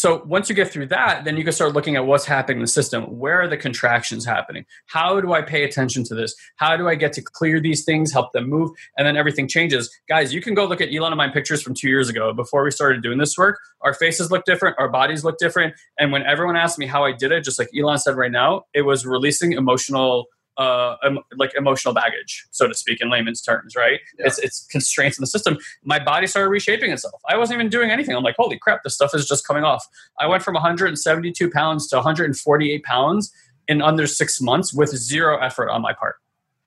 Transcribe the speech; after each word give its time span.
So 0.00 0.22
once 0.24 0.48
you 0.48 0.54
get 0.54 0.72
through 0.72 0.86
that, 0.86 1.24
then 1.26 1.36
you 1.36 1.44
can 1.44 1.52
start 1.52 1.74
looking 1.74 1.94
at 1.94 2.06
what's 2.06 2.24
happening 2.24 2.56
in 2.56 2.62
the 2.62 2.68
system. 2.68 3.18
Where 3.18 3.42
are 3.42 3.46
the 3.46 3.58
contractions 3.58 4.24
happening? 4.24 4.64
How 4.86 5.20
do 5.20 5.34
I 5.34 5.42
pay 5.42 5.62
attention 5.62 6.04
to 6.04 6.14
this? 6.14 6.34
How 6.56 6.74
do 6.74 6.88
I 6.88 6.94
get 6.94 7.12
to 7.12 7.20
clear 7.20 7.60
these 7.60 7.84
things, 7.84 8.10
help 8.10 8.32
them 8.32 8.48
move, 8.48 8.70
and 8.96 9.06
then 9.06 9.18
everything 9.18 9.46
changes? 9.46 9.94
Guys, 10.08 10.32
you 10.32 10.40
can 10.40 10.54
go 10.54 10.64
look 10.64 10.80
at 10.80 10.88
Elon 10.90 11.12
and 11.12 11.18
my 11.18 11.28
pictures 11.28 11.60
from 11.60 11.74
two 11.74 11.90
years 11.90 12.08
ago. 12.08 12.32
Before 12.32 12.64
we 12.64 12.70
started 12.70 13.02
doing 13.02 13.18
this 13.18 13.36
work, 13.36 13.58
our 13.82 13.92
faces 13.92 14.30
look 14.30 14.46
different, 14.46 14.74
our 14.78 14.88
bodies 14.88 15.22
look 15.22 15.36
different. 15.36 15.74
And 15.98 16.12
when 16.12 16.22
everyone 16.22 16.56
asked 16.56 16.78
me 16.78 16.86
how 16.86 17.04
I 17.04 17.12
did 17.12 17.30
it, 17.30 17.44
just 17.44 17.58
like 17.58 17.68
Elon 17.78 17.98
said 17.98 18.16
right 18.16 18.32
now, 18.32 18.62
it 18.72 18.86
was 18.86 19.04
releasing 19.04 19.52
emotional 19.52 20.28
uh, 20.60 20.96
like 21.36 21.54
emotional 21.56 21.94
baggage, 21.94 22.46
so 22.50 22.68
to 22.68 22.74
speak, 22.74 23.00
in 23.00 23.10
layman's 23.10 23.40
terms, 23.40 23.74
right? 23.74 23.98
Yeah. 24.18 24.26
It's, 24.26 24.38
it's 24.38 24.66
constraints 24.66 25.16
in 25.16 25.22
the 25.22 25.26
system. 25.26 25.56
My 25.84 25.98
body 25.98 26.26
started 26.26 26.50
reshaping 26.50 26.92
itself. 26.92 27.22
I 27.26 27.38
wasn't 27.38 27.58
even 27.58 27.70
doing 27.70 27.90
anything. 27.90 28.14
I'm 28.14 28.22
like, 28.22 28.36
holy 28.38 28.58
crap, 28.58 28.82
this 28.82 28.94
stuff 28.94 29.14
is 29.14 29.26
just 29.26 29.46
coming 29.46 29.64
off. 29.64 29.86
I 30.18 30.26
went 30.26 30.42
from 30.42 30.54
172 30.54 31.50
pounds 31.50 31.88
to 31.88 31.96
148 31.96 32.82
pounds 32.84 33.32
in 33.68 33.80
under 33.80 34.06
six 34.06 34.38
months 34.40 34.74
with 34.74 34.90
zero 34.90 35.38
effort 35.38 35.70
on 35.70 35.80
my 35.80 35.94
part. 35.94 36.16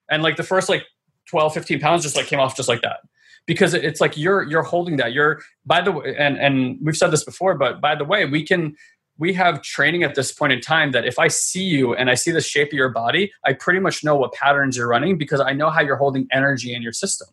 And 0.10 0.24
like 0.24 0.38
the 0.38 0.44
first 0.44 0.70
like 0.70 0.86
12, 1.30 1.54
15 1.54 1.80
pounds 1.80 2.02
just 2.02 2.16
like 2.16 2.26
came 2.26 2.40
off 2.40 2.56
just 2.58 2.70
like 2.70 2.82
that. 2.82 3.02
Because 3.46 3.74
it's 3.74 4.00
like 4.00 4.18
you're 4.18 4.44
you're 4.44 4.64
holding 4.64 4.96
that. 4.98 5.12
You're 5.12 5.42
by 5.66 5.82
the 5.82 5.92
way, 5.92 6.16
and 6.18 6.38
and 6.38 6.80
we've 6.82 6.96
said 6.96 7.12
this 7.12 7.26
before, 7.26 7.56
but 7.56 7.82
by 7.82 7.94
the 7.94 8.06
way, 8.06 8.26
we 8.26 8.42
can 8.42 8.78
we 9.18 9.34
have 9.34 9.62
training 9.62 10.04
at 10.04 10.16
this 10.16 10.32
point 10.32 10.54
in 10.54 10.62
time 10.62 10.92
that 10.92 11.06
if 11.06 11.20
I 11.20 11.28
see 11.28 11.64
you 11.64 11.94
and 11.94 12.10
I 12.10 12.16
see 12.16 12.32
the 12.32 12.42
shape 12.42 12.70
of 12.70 12.74
your 12.74 12.90
body, 12.90 13.32
I 13.46 13.54
pretty 13.54 13.80
much 13.80 14.04
know 14.04 14.16
what 14.16 14.34
patterns 14.34 14.76
you're 14.76 14.88
running 14.88 15.18
because 15.18 15.40
I 15.40 15.54
know 15.54 15.70
how 15.70 15.82
you're 15.82 15.98
holding 15.98 16.28
energy 16.32 16.74
in 16.74 16.82
your 16.82 16.94
system. 16.94 17.28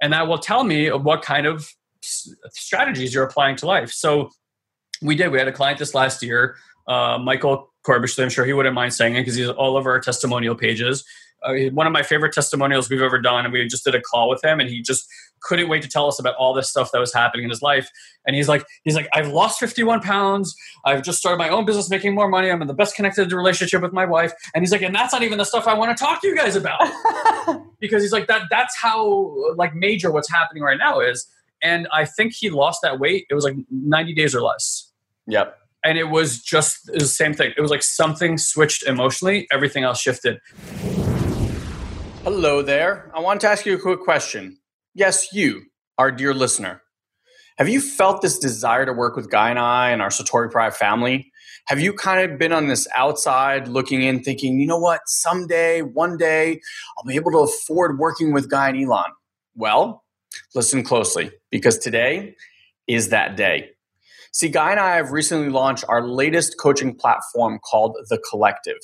And 0.00 0.12
that 0.12 0.28
will 0.28 0.38
tell 0.38 0.64
me 0.64 0.90
what 0.90 1.22
kind 1.22 1.46
of 1.46 1.70
strategies 2.02 3.14
you're 3.14 3.24
applying 3.24 3.56
to 3.56 3.66
life. 3.66 3.90
So 3.90 4.30
we 5.02 5.14
did. 5.14 5.30
We 5.30 5.38
had 5.38 5.48
a 5.48 5.52
client 5.52 5.78
this 5.78 5.94
last 5.94 6.22
year, 6.22 6.56
uh, 6.86 7.18
Michael 7.18 7.72
Corbish. 7.86 8.22
I'm 8.22 8.30
sure 8.30 8.44
he 8.44 8.52
wouldn't 8.52 8.74
mind 8.74 8.94
saying 8.94 9.14
it 9.14 9.20
because 9.20 9.34
he's 9.34 9.48
all 9.48 9.76
over 9.76 9.90
our 9.90 10.00
testimonial 10.00 10.54
pages 10.54 11.04
uh, 11.42 11.54
one 11.72 11.86
of 11.86 11.92
my 11.92 12.02
favorite 12.02 12.32
testimonials 12.32 12.90
we've 12.90 13.02
ever 13.02 13.20
done. 13.20 13.44
And 13.44 13.52
we 13.52 13.66
just 13.66 13.84
did 13.84 13.94
a 13.94 14.00
call 14.00 14.28
with 14.28 14.44
him, 14.44 14.60
and 14.60 14.68
he 14.68 14.82
just 14.82 15.08
couldn't 15.42 15.68
wait 15.68 15.82
to 15.82 15.88
tell 15.88 16.06
us 16.06 16.18
about 16.18 16.34
all 16.36 16.54
this 16.54 16.68
stuff 16.68 16.90
that 16.92 16.98
was 16.98 17.12
happening 17.12 17.44
in 17.44 17.50
his 17.50 17.62
life. 17.62 17.88
And 18.26 18.34
he's 18.34 18.48
like, 18.48 18.64
he's 18.84 18.94
like, 18.94 19.08
I've 19.14 19.28
lost 19.28 19.60
51 19.60 20.00
pounds. 20.00 20.54
I've 20.84 21.02
just 21.02 21.18
started 21.18 21.38
my 21.38 21.48
own 21.48 21.64
business, 21.64 21.88
making 21.88 22.14
more 22.14 22.28
money. 22.28 22.50
I'm 22.50 22.60
in 22.62 22.68
the 22.68 22.74
best 22.74 22.96
connected 22.96 23.32
relationship 23.32 23.82
with 23.82 23.92
my 23.92 24.04
wife. 24.04 24.32
And 24.54 24.62
he's 24.62 24.72
like, 24.72 24.82
and 24.82 24.94
that's 24.94 25.12
not 25.12 25.22
even 25.22 25.38
the 25.38 25.44
stuff 25.44 25.66
I 25.66 25.74
want 25.74 25.96
to 25.96 26.02
talk 26.02 26.20
to 26.22 26.28
you 26.28 26.36
guys 26.36 26.56
about, 26.56 26.80
because 27.80 28.02
he's 28.02 28.12
like 28.12 28.26
that. 28.26 28.42
That's 28.50 28.76
how 28.76 29.54
like 29.56 29.74
major 29.74 30.10
what's 30.10 30.30
happening 30.30 30.62
right 30.62 30.78
now 30.78 31.00
is. 31.00 31.26
And 31.62 31.88
I 31.92 32.04
think 32.04 32.34
he 32.34 32.50
lost 32.50 32.80
that 32.82 32.98
weight. 32.98 33.26
It 33.30 33.34
was 33.34 33.44
like 33.44 33.56
90 33.70 34.14
days 34.14 34.34
or 34.34 34.42
less. 34.42 34.90
Yep 35.26 35.58
and 35.86 35.98
it 35.98 36.10
was 36.10 36.42
just 36.42 36.86
the 36.86 37.04
same 37.04 37.32
thing. 37.32 37.52
It 37.56 37.60
was 37.60 37.70
like 37.70 37.82
something 37.82 38.38
switched 38.38 38.82
emotionally, 38.82 39.46
everything 39.52 39.84
else 39.84 40.00
shifted. 40.00 40.40
Hello 42.24 42.60
there. 42.60 43.08
I 43.14 43.20
want 43.20 43.40
to 43.42 43.48
ask 43.48 43.64
you 43.64 43.76
a 43.76 43.78
quick 43.78 44.00
question. 44.00 44.58
Yes, 44.98 45.30
you, 45.30 45.64
our 45.98 46.10
dear 46.10 46.32
listener. 46.32 46.80
Have 47.58 47.68
you 47.68 47.82
felt 47.82 48.22
this 48.22 48.38
desire 48.38 48.86
to 48.86 48.94
work 48.94 49.14
with 49.14 49.30
Guy 49.30 49.50
and 49.50 49.58
I 49.58 49.90
and 49.90 50.00
our 50.00 50.08
Satori 50.08 50.50
Prime 50.50 50.72
family? 50.72 51.30
Have 51.66 51.78
you 51.78 51.92
kind 51.92 52.30
of 52.30 52.38
been 52.38 52.50
on 52.50 52.68
this 52.68 52.88
outside 52.96 53.68
looking 53.68 54.00
in, 54.00 54.22
thinking, 54.22 54.58
you 54.58 54.66
know 54.66 54.78
what, 54.78 55.02
someday, 55.04 55.82
one 55.82 56.16
day, 56.16 56.62
I'll 56.96 57.04
be 57.04 57.14
able 57.14 57.30
to 57.32 57.40
afford 57.40 57.98
working 57.98 58.32
with 58.32 58.48
Guy 58.48 58.70
and 58.70 58.82
Elon? 58.82 59.10
Well, 59.54 60.02
listen 60.54 60.82
closely 60.82 61.30
because 61.50 61.76
today 61.76 62.34
is 62.86 63.10
that 63.10 63.36
day. 63.36 63.72
See, 64.32 64.48
Guy 64.48 64.70
and 64.70 64.80
I 64.80 64.96
have 64.96 65.12
recently 65.12 65.50
launched 65.50 65.84
our 65.90 66.08
latest 66.08 66.58
coaching 66.58 66.94
platform 66.94 67.58
called 67.62 67.98
The 68.08 68.18
Collective. 68.30 68.78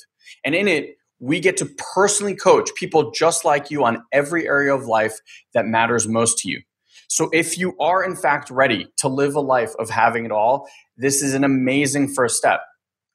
And 0.45 0.53
in 0.53 0.67
it, 0.67 0.95
we 1.23 1.39
get 1.39 1.55
to 1.55 1.65
personally 1.93 2.35
coach 2.35 2.69
people 2.75 3.11
just 3.11 3.45
like 3.45 3.71
you 3.71 3.85
on 3.85 4.03
every 4.11 4.45
area 4.45 4.75
of 4.75 4.87
life 4.87 5.13
that 5.53 5.65
matters 5.65 6.05
most 6.05 6.37
to 6.39 6.49
you. 6.49 6.61
So 7.07 7.29
if 7.31 7.57
you 7.57 7.77
are 7.79 8.03
in 8.03 8.17
fact 8.17 8.49
ready 8.49 8.87
to 8.97 9.07
live 9.07 9.35
a 9.35 9.39
life 9.39 9.73
of 9.79 9.89
having 9.89 10.25
it 10.25 10.31
all, 10.31 10.67
this 10.97 11.21
is 11.21 11.33
an 11.33 11.45
amazing 11.45 12.13
first 12.13 12.35
step. 12.35 12.59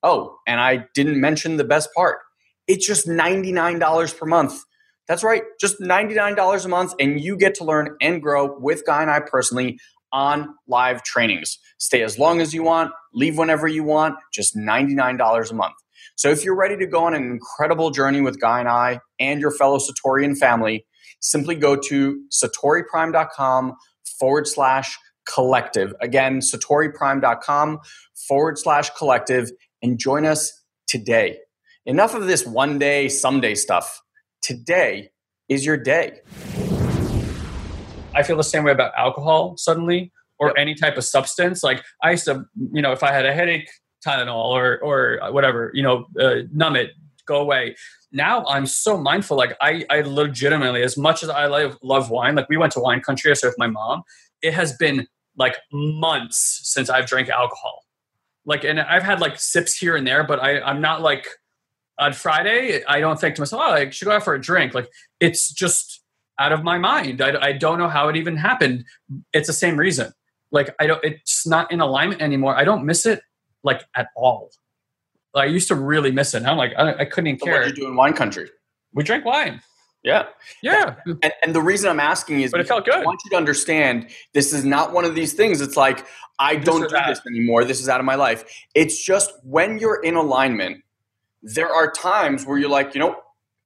Oh, 0.03 0.39
and 0.47 0.59
I 0.59 0.87
didn't 0.95 1.21
mention 1.21 1.59
the 1.59 1.65
best 1.65 1.91
part. 1.95 2.21
It's 2.67 2.87
just 2.87 3.07
$99 3.07 4.19
per 4.19 4.27
month. 4.27 4.59
That's 5.07 5.23
right, 5.23 5.43
just 5.61 5.79
$99 5.79 6.65
a 6.65 6.69
month, 6.69 6.95
and 6.99 7.21
you 7.21 7.37
get 7.37 7.55
to 7.57 7.65
learn 7.65 7.95
and 8.01 8.23
grow 8.23 8.59
with 8.59 8.87
Guy 8.87 9.03
and 9.03 9.11
I 9.11 9.21
personally 9.21 9.79
on 10.13 10.55
live 10.67 11.03
trainings. 11.03 11.59
Stay 11.79 12.03
as 12.03 12.19
long 12.19 12.41
as 12.41 12.55
you 12.55 12.63
want, 12.63 12.93
leave 13.13 13.37
whenever 13.37 13.69
you 13.69 13.85
want, 13.85 14.17
just 14.33 14.57
$99 14.57 15.51
a 15.51 15.55
month. 15.55 15.75
So 16.19 16.31
if 16.31 16.45
you're 16.45 16.57
ready 16.57 16.77
to 16.79 16.87
go 16.87 17.05
on 17.05 17.15
an 17.15 17.23
incredible 17.23 17.93
journey 17.93 18.21
with 18.21 18.41
Guy 18.41 18.59
and 18.59 18.69
I 18.69 18.99
and 19.21 19.41
your 19.41 19.53
fellow 19.53 19.79
Satorian 19.79 20.37
family, 20.37 20.85
simply 21.21 21.55
go 21.55 21.77
to 21.77 22.21
satoriprime.com 22.33 23.75
forward 24.19 24.49
slash 24.49 24.99
collective. 25.33 25.95
Again, 26.01 26.41
satoriprime.com 26.41 27.79
forward 28.27 28.59
slash 28.59 28.91
collective 28.99 29.53
and 29.81 29.97
join 29.97 30.27
us 30.27 30.65
today. 30.89 31.39
Enough 31.87 32.17
of 32.17 32.27
this 32.27 32.45
one 32.45 32.81
day, 32.81 33.09
someday 33.09 33.55
stuff. 33.55 34.01
Today 34.43 35.11
is 35.49 35.65
your 35.65 35.77
day. 35.77 36.19
I 38.13 38.25
feel 38.25 38.37
the 38.37 38.43
same 38.43 38.65
way 38.65 38.73
about 38.73 38.91
alcohol 38.99 39.57
suddenly 39.57 40.11
or 40.41 40.49
yep. 40.49 40.57
any 40.59 40.75
type 40.75 40.97
of 40.97 41.05
substance. 41.05 41.63
Like 41.63 41.85
I 42.03 42.11
used 42.11 42.25
to, 42.25 42.45
you 42.73 42.83
know, 42.83 42.91
if 42.91 43.05
I 43.05 43.13
had 43.13 43.25
a 43.25 43.33
headache, 43.33 43.69
Tylenol 44.07 44.45
or 44.45 44.79
or 44.79 45.33
whatever, 45.33 45.71
you 45.75 45.83
know, 45.83 46.07
uh, 46.21 46.43
numb 46.53 46.77
it, 46.77 46.93
go 47.27 47.41
away. 47.41 47.77
Now 48.11 48.45
I'm 48.47 48.67
so 48.67 48.97
mindful. 48.97 49.37
Like 49.37 49.57
I, 49.61 49.85
I 49.91 50.01
legitimately, 50.01 50.83
as 50.83 50.97
much 50.97 51.23
as 51.23 51.29
I 51.29 51.47
love, 51.47 51.77
love 51.83 52.11
wine, 52.11 52.35
like 52.35 52.49
we 52.49 52.57
went 52.57 52.73
to 52.73 52.81
wine 52.81 53.01
country. 53.01 53.31
I 53.31 53.37
with 53.47 53.55
my 53.59 53.67
mom. 53.67 54.03
It 54.41 54.55
has 54.55 54.77
been 54.77 55.07
like 55.37 55.57
months 55.73 56.61
since 56.65 56.91
I've 56.91 57.07
drank 57.07 57.29
alcohol. 57.29 57.85
Like, 58.45 58.65
and 58.65 58.81
I've 58.81 59.03
had 59.03 59.21
like 59.21 59.39
sips 59.39 59.77
here 59.77 59.95
and 59.95 60.07
there, 60.07 60.25
but 60.25 60.41
I, 60.41 60.61
I'm 60.61 60.81
not 60.81 61.03
like 61.03 61.27
on 61.99 62.13
Friday. 62.13 62.83
I 62.85 63.01
don't 63.01 63.21
think 63.21 63.35
to 63.35 63.43
myself, 63.43 63.63
oh, 63.65 63.73
I 63.73 63.91
should 63.91 64.07
go 64.07 64.13
out 64.13 64.25
for 64.25 64.35
a 64.35 64.41
drink. 64.41 64.75
Like, 64.75 64.89
it's 65.21 65.53
just 65.53 66.03
out 66.39 66.53
of 66.53 66.65
my 66.65 66.79
mind. 66.79 67.21
I, 67.21 67.39
I 67.41 67.53
don't 67.53 67.79
know 67.79 67.89
how 67.89 68.09
it 68.09 68.17
even 68.17 68.37
happened. 68.37 68.85
It's 69.33 69.49
the 69.49 69.53
same 69.53 69.77
reason. 69.77 70.13
Like, 70.51 70.75
I 70.81 70.87
don't. 70.87 71.05
It's 71.05 71.47
not 71.47 71.71
in 71.71 71.81
alignment 71.81 72.23
anymore. 72.23 72.57
I 72.57 72.65
don't 72.65 72.87
miss 72.87 73.05
it 73.05 73.21
like 73.65 73.83
at 73.97 74.09
all. 74.17 74.51
I 75.35 75.45
used 75.47 75.69
to 75.69 75.75
really 75.75 76.11
miss 76.11 76.35
it. 76.35 76.45
I'm 76.45 76.57
like, 76.57 76.73
I, 76.77 76.95
I 76.95 77.05
couldn't 77.05 77.29
even 77.29 77.41
so 77.41 77.47
care. 77.47 77.61
What 77.61 77.69
did 77.69 77.77
you 77.77 77.85
do 77.85 77.89
in 77.89 77.97
wine 77.97 78.15
country? 78.15 78.51
We 78.93 79.05
drank 79.05 79.25
wine. 79.25 79.61
Yeah. 80.03 80.27
Yeah. 80.63 80.95
And, 81.07 81.33
and, 81.43 81.55
the 81.55 81.61
reason 81.61 81.91
I'm 81.91 82.01
asking 82.01 82.41
is 82.41 82.53
but 82.53 82.61
it 82.61 82.69
felt 82.69 82.85
good. 82.85 82.95
I 82.95 83.05
want 83.05 83.21
you 83.25 83.31
to 83.31 83.37
understand 83.37 84.09
this 84.33 84.53
is 84.53 84.65
not 84.65 84.93
one 84.93 85.05
of 85.05 85.15
these 85.15 85.33
things. 85.33 85.61
It's 85.61 85.77
like, 85.77 86.07
I 86.39 86.57
don't 86.57 86.83
do 86.83 86.89
that. 86.89 87.09
this 87.09 87.21
anymore. 87.27 87.65
This 87.65 87.81
is 87.81 87.89
out 87.89 87.99
of 87.99 88.07
my 88.07 88.15
life. 88.15 88.45
It's 88.75 89.05
just 89.05 89.33
when 89.43 89.79
you're 89.79 90.01
in 90.03 90.15
alignment, 90.15 90.83
there 91.43 91.69
are 91.69 91.91
times 91.91 92.47
where 92.47 92.59
you're 92.59 92.71
like, 92.71 92.95
you 92.95 93.01
know, 93.01 93.17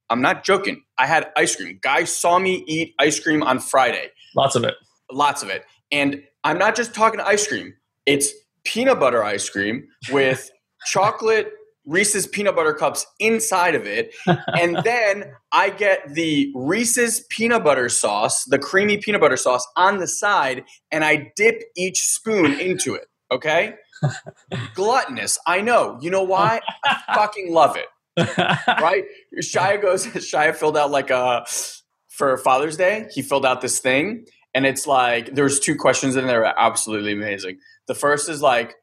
I'm 0.09 0.23
not 0.23 0.43
joking. 0.43 0.83
I 0.99 1.07
had 1.07 1.31
ice 1.37 1.55
cream. 1.55 1.79
Guy 1.83 2.05
saw 2.05 2.39
me 2.39 2.65
eat 2.67 2.95
ice 2.99 3.21
cream 3.21 3.43
on 3.43 3.61
Friday. 3.61 4.11
Lots 4.35 4.57
of 4.57 4.65
it. 4.65 4.75
Lots 5.11 5.43
of 5.43 5.51
it. 5.51 5.65
And 5.91 6.23
I'm 6.45 6.59
not 6.59 6.75
just 6.75 6.95
talking 6.95 7.21
ice 7.21 7.47
cream. 7.47 7.75
It's 8.07 8.33
peanut 8.65 9.01
butter 9.01 9.23
ice 9.23 9.49
cream 9.49 9.87
with 10.11 10.51
chocolate 10.87 11.53
Reese's 11.85 12.27
peanut 12.27 12.55
butter 12.55 12.73
cups 12.73 13.07
inside 13.19 13.75
of 13.75 13.87
it. 13.87 14.15
And 14.27 14.77
then 14.85 15.33
I 15.51 15.71
get 15.71 16.15
the 16.15 16.53
Reese's 16.55 17.25
peanut 17.29 17.65
butter 17.65 17.89
sauce, 17.89 18.45
the 18.45 18.59
creamy 18.59 18.99
peanut 18.99 19.21
butter 19.21 19.37
sauce 19.37 19.67
on 19.77 19.99
the 19.99 20.07
side, 20.07 20.65
and 20.91 21.05
I 21.05 21.33
dip 21.35 21.63
each 21.77 22.01
spoon 22.01 22.59
into 22.59 22.95
it. 22.95 23.09
Okay? 23.31 23.75
Gluttonous. 24.75 25.39
I 25.47 25.61
know. 25.61 25.99
You 26.01 26.11
know 26.11 26.23
why? 26.23 26.61
I 26.85 27.15
fucking 27.15 27.53
love 27.53 27.77
it. 27.77 27.87
right? 28.69 29.05
Shia 29.43 29.81
goes, 29.81 30.07
Shia 30.07 30.55
filled 30.55 30.77
out 30.77 30.91
like 30.91 31.11
a, 31.11 31.45
for 32.09 32.37
Father's 32.37 32.77
Day, 32.77 33.07
he 33.11 33.23
filled 33.23 33.47
out 33.47 33.61
this 33.63 33.79
thing. 33.79 34.27
And 34.55 34.67
it's 34.67 34.87
like, 34.87 35.35
there's 35.35 35.61
two 35.61 35.77
questions 35.77 36.17
in 36.17 36.27
there 36.27 36.45
absolutely 36.45 37.13
amazing. 37.13 37.59
The 37.87 37.95
first 37.95 38.29
is 38.29 38.43
like, 38.43 38.75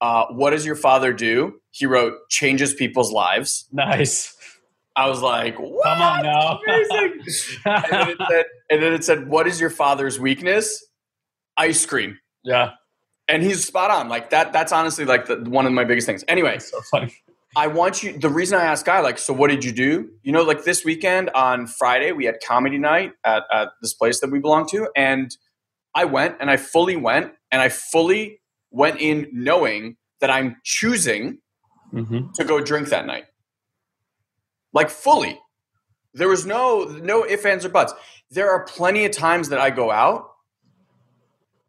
uh, 0.00 0.26
what 0.30 0.50
does 0.50 0.64
your 0.64 0.76
father 0.76 1.12
do? 1.12 1.54
He 1.70 1.86
wrote, 1.86 2.14
changes 2.30 2.74
people's 2.74 3.12
lives. 3.12 3.66
Nice. 3.72 4.36
I 4.94 5.08
was 5.08 5.20
like, 5.20 5.58
what? 5.58 5.84
Come 5.84 6.00
on 6.00 6.22
now. 6.22 6.58
Amazing. 6.66 7.20
and, 7.64 7.84
then 7.90 8.08
it 8.08 8.18
said, 8.28 8.44
and 8.70 8.82
then 8.82 8.92
it 8.92 9.04
said, 9.04 9.28
what 9.28 9.46
is 9.46 9.60
your 9.60 9.70
father's 9.70 10.18
weakness? 10.18 10.84
Ice 11.56 11.84
cream. 11.84 12.18
Yeah. 12.44 12.72
And 13.28 13.42
he's 13.42 13.66
spot 13.66 13.90
on. 13.90 14.08
Like 14.08 14.30
that, 14.30 14.52
that's 14.52 14.72
honestly 14.72 15.04
like 15.04 15.26
the, 15.26 15.36
one 15.36 15.66
of 15.66 15.72
my 15.72 15.84
biggest 15.84 16.06
things. 16.06 16.24
Anyway. 16.28 16.52
That's 16.52 16.70
so 16.70 16.80
funny. 16.90 17.12
I 17.56 17.68
want 17.68 18.02
you. 18.02 18.18
The 18.18 18.28
reason 18.28 18.58
I 18.58 18.64
asked 18.64 18.84
Guy, 18.84 19.00
like, 19.00 19.18
so 19.18 19.32
what 19.32 19.50
did 19.50 19.64
you 19.64 19.72
do? 19.72 20.10
You 20.22 20.32
know, 20.32 20.42
like 20.42 20.64
this 20.64 20.84
weekend 20.84 21.30
on 21.30 21.66
Friday, 21.66 22.12
we 22.12 22.26
had 22.26 22.36
comedy 22.46 22.78
night 22.78 23.14
at, 23.24 23.44
at 23.50 23.70
this 23.80 23.94
place 23.94 24.20
that 24.20 24.30
we 24.30 24.38
belong 24.40 24.68
to, 24.68 24.88
and 24.94 25.34
I 25.94 26.04
went 26.04 26.36
and 26.38 26.50
I 26.50 26.58
fully 26.58 26.96
went 26.96 27.32
and 27.50 27.62
I 27.62 27.70
fully 27.70 28.40
went 28.70 29.00
in 29.00 29.28
knowing 29.32 29.96
that 30.20 30.30
I'm 30.30 30.56
choosing 30.62 31.38
Mm-hmm. 31.94 32.32
to 32.34 32.44
go 32.44 32.60
drink 32.60 32.88
that 32.88 33.06
night. 33.06 33.26
Like 34.72 34.90
fully. 34.90 35.38
There 36.14 36.28
was 36.28 36.44
no 36.44 36.84
no 36.84 37.24
ifs, 37.24 37.44
ands, 37.46 37.64
or 37.64 37.68
buts. 37.68 37.94
There 38.30 38.50
are 38.50 38.64
plenty 38.64 39.04
of 39.04 39.12
times 39.12 39.50
that 39.50 39.60
I 39.60 39.70
go 39.70 39.90
out 39.92 40.30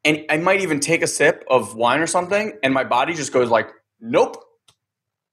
and 0.04 0.26
I 0.30 0.38
might 0.38 0.62
even 0.62 0.80
take 0.80 1.04
a 1.04 1.08
sip 1.08 1.46
of 1.50 1.76
wine 1.76 2.02
or 2.02 2.08
something, 2.08 2.58
and 2.64 2.74
my 2.74 2.84
body 2.84 3.14
just 3.14 3.32
goes 3.32 3.50
like, 3.50 3.70
nope. 4.02 4.44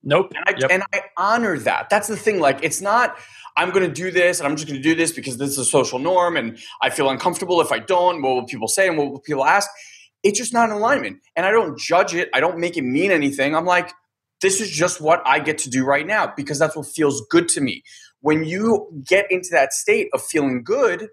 Nope. 0.04 0.34
And 0.36 0.44
I 0.48 0.54
Yep. 0.56 0.70
and 0.70 0.84
I 0.94 1.02
honor 1.18 1.58
that. 1.60 1.90
That's 1.90 2.08
the 2.08 2.16
thing. 2.18 2.40
Like 2.40 2.60
it's 2.64 2.82
not 2.82 3.16
I'm 3.56 3.70
gonna 3.72 3.88
do 3.92 4.12
this 4.12 4.40
and 4.40 4.48
I'm 4.48 4.56
just 4.56 4.68
gonna 4.68 4.80
do 4.80 4.96
this 4.96 5.12
because 5.12 5.38
this 5.38 5.50
is 5.52 5.58
a 5.58 5.66
social 5.66 6.00
norm 6.00 6.36
and 6.38 6.58
I 6.82 6.90
feel 6.90 7.10
uncomfortable 7.10 7.60
if 7.62 7.72
I 7.72 7.80
don't. 7.80 8.22
What 8.22 8.34
will 8.34 8.46
people 8.46 8.68
say 8.68 8.88
and 8.88 8.98
what 8.98 9.12
will 9.12 9.20
people 9.20 9.44
ask? 9.46 9.70
It's 10.24 10.38
just 10.38 10.54
not 10.54 10.70
in 10.70 10.76
alignment. 10.76 11.18
And 11.36 11.46
I 11.46 11.52
don't 11.52 11.78
judge 11.78 12.14
it. 12.14 12.30
I 12.34 12.40
don't 12.40 12.58
make 12.58 12.76
it 12.78 12.82
mean 12.84 13.12
anything. 13.12 13.56
I'm 13.56 13.66
like, 13.66 13.92
this 14.42 14.60
is 14.60 14.70
just 14.70 15.00
what 15.00 15.22
I 15.26 15.40
get 15.40 15.58
to 15.60 15.70
do 15.70 15.84
right 15.84 16.06
now 16.06 16.32
because 16.36 16.58
that's 16.58 16.76
what 16.76 16.86
feels 16.88 17.26
good 17.30 17.48
to 17.50 17.62
me. 17.62 17.84
When 18.22 18.44
you 18.44 18.88
get 19.06 19.30
into 19.32 19.50
that 19.52 19.74
state 19.74 20.10
of 20.14 20.22
feeling 20.22 20.64
good, 20.64 21.08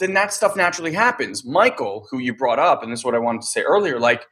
then 0.00 0.14
that 0.14 0.34
stuff 0.34 0.56
naturally 0.56 0.92
happens. 0.94 1.46
Michael, 1.46 2.08
who 2.12 2.20
you 2.20 2.34
brought 2.36 2.60
up, 2.60 2.84
and 2.84 2.92
this 2.92 3.00
is 3.00 3.06
what 3.06 3.16
I 3.16 3.20
wanted 3.20 3.42
to 3.42 3.48
say 3.48 3.62
earlier, 3.62 4.00
like 4.00 4.26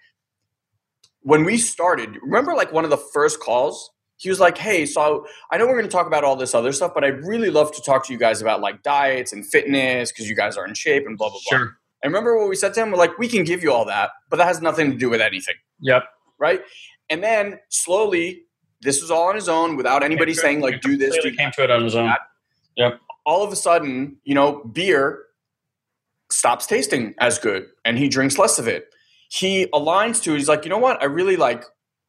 when 1.26 1.43
we 1.44 1.56
started, 1.58 2.19
remember 2.23 2.55
like 2.55 2.73
one 2.73 2.84
of 2.84 2.90
the 2.90 2.96
first 2.96 3.40
calls? 3.40 3.90
He 4.17 4.28
was 4.28 4.38
like, 4.40 4.56
Hey, 4.56 4.87
so 4.87 5.26
I 5.50 5.58
know 5.58 5.67
we're 5.67 5.75
going 5.76 5.84
to 5.84 5.90
talk 5.90 6.06
about 6.06 6.23
all 6.25 6.37
this 6.37 6.55
other 6.55 6.73
stuff, 6.73 6.93
but 6.94 7.02
I'd 7.05 7.23
really 7.25 7.50
love 7.50 7.73
to 7.73 7.82
talk 7.82 8.06
to 8.06 8.12
you 8.12 8.19
guys 8.19 8.40
about 8.40 8.61
like 8.61 8.82
diets 8.84 9.32
and 9.32 9.44
fitness 9.46 10.12
because 10.12 10.28
you 10.28 10.37
guys 10.37 10.56
are 10.56 10.67
in 10.67 10.75
shape 10.75 11.05
and 11.05 11.19
blah, 11.19 11.28
blah, 11.28 11.40
blah. 11.50 11.58
Sure. 11.58 11.76
And 12.02 12.12
remember 12.12 12.38
what 12.38 12.49
we 12.49 12.55
said 12.55 12.73
to 12.75 12.81
him? 12.82 12.93
We're 12.93 12.96
like, 12.99 13.19
We 13.19 13.26
can 13.28 13.43
give 13.44 13.62
you 13.64 13.73
all 13.73 13.84
that, 13.87 14.11
but 14.31 14.37
that 14.37 14.46
has 14.46 14.62
nothing 14.62 14.93
to 14.93 14.96
do 14.96 15.11
with 15.11 15.20
anything 15.20 15.56
Yep. 15.81 16.05
right? 16.38 16.61
And 17.11 17.23
then 17.25 17.58
slowly, 17.70 18.43
this 18.82 19.02
was 19.02 19.11
all 19.11 19.29
on 19.29 19.34
his 19.34 19.49
own 19.49 19.76
without 19.76 20.02
anybody 20.05 20.32
Came 20.32 20.40
saying 20.40 20.61
like, 20.61 20.81
"Do 20.81 20.96
this." 20.96 21.14
Do 21.22 21.31
came 21.31 21.37
that. 21.49 21.55
to 21.55 21.64
it 21.64 21.70
on 21.70 21.82
his 21.84 21.94
own. 21.96 22.12
Yep. 22.76 23.00
All 23.25 23.43
of 23.43 23.52
a 23.52 23.56
sudden, 23.56 24.17
you 24.25 24.34
know, 24.34 24.62
beer 24.64 25.25
stops 26.31 26.67
tasting 26.67 27.14
as 27.19 27.38
good, 27.38 27.67
and 27.84 27.99
he 27.99 28.08
drinks 28.08 28.38
less 28.38 28.58
of 28.58 28.69
it. 28.69 28.88
He 29.31 29.67
aligns 29.67 30.23
to. 30.25 30.34
He's 30.34 30.49
like, 30.49 30.64
you 30.64 30.70
know 30.70 30.78
what? 30.78 31.00
I 31.02 31.06
really 31.06 31.37
like. 31.37 31.64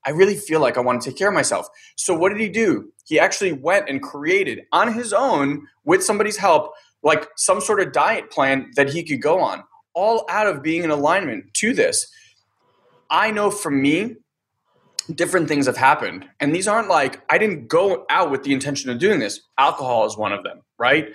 I 0.06 0.12
really 0.12 0.36
feel 0.36 0.62
like 0.62 0.78
I 0.78 0.82
want 0.82 1.02
to 1.02 1.10
take 1.10 1.18
care 1.18 1.28
of 1.28 1.34
myself. 1.34 1.68
So 1.98 2.14
what 2.14 2.30
did 2.30 2.40
he 2.40 2.50
do? 2.50 2.92
He 3.06 3.20
actually 3.20 3.52
went 3.52 3.90
and 3.90 4.02
created 4.02 4.62
on 4.72 4.94
his 4.94 5.12
own 5.12 5.68
with 5.84 6.04
somebody's 6.04 6.38
help, 6.38 6.74
like 7.04 7.28
some 7.36 7.60
sort 7.60 7.82
of 7.82 7.92
diet 7.92 8.30
plan 8.30 8.72
that 8.76 8.90
he 8.90 9.04
could 9.04 9.22
go 9.22 9.40
on, 9.40 9.64
all 9.94 10.26
out 10.30 10.48
of 10.48 10.62
being 10.64 10.84
in 10.84 10.92
alignment 10.92 11.54
to 11.56 11.74
this. 11.74 12.08
I 13.10 13.32
know 13.32 13.52
for 13.52 13.72
me, 13.72 14.16
different 15.14 15.48
things 15.48 15.66
have 15.66 15.78
happened. 15.78 16.26
And 16.40 16.54
these 16.54 16.68
aren't 16.68 16.90
like, 16.90 17.22
I 17.30 17.38
didn't 17.38 17.68
go 17.68 18.06
out 18.10 18.30
with 18.32 18.44
the 18.44 18.54
intention 18.54 18.90
of 18.90 19.00
doing 19.00 19.20
this. 19.20 19.42
Alcohol 19.58 20.06
is 20.06 20.18
one 20.18 20.34
of 20.34 20.44
them, 20.44 20.62
right? 20.78 21.10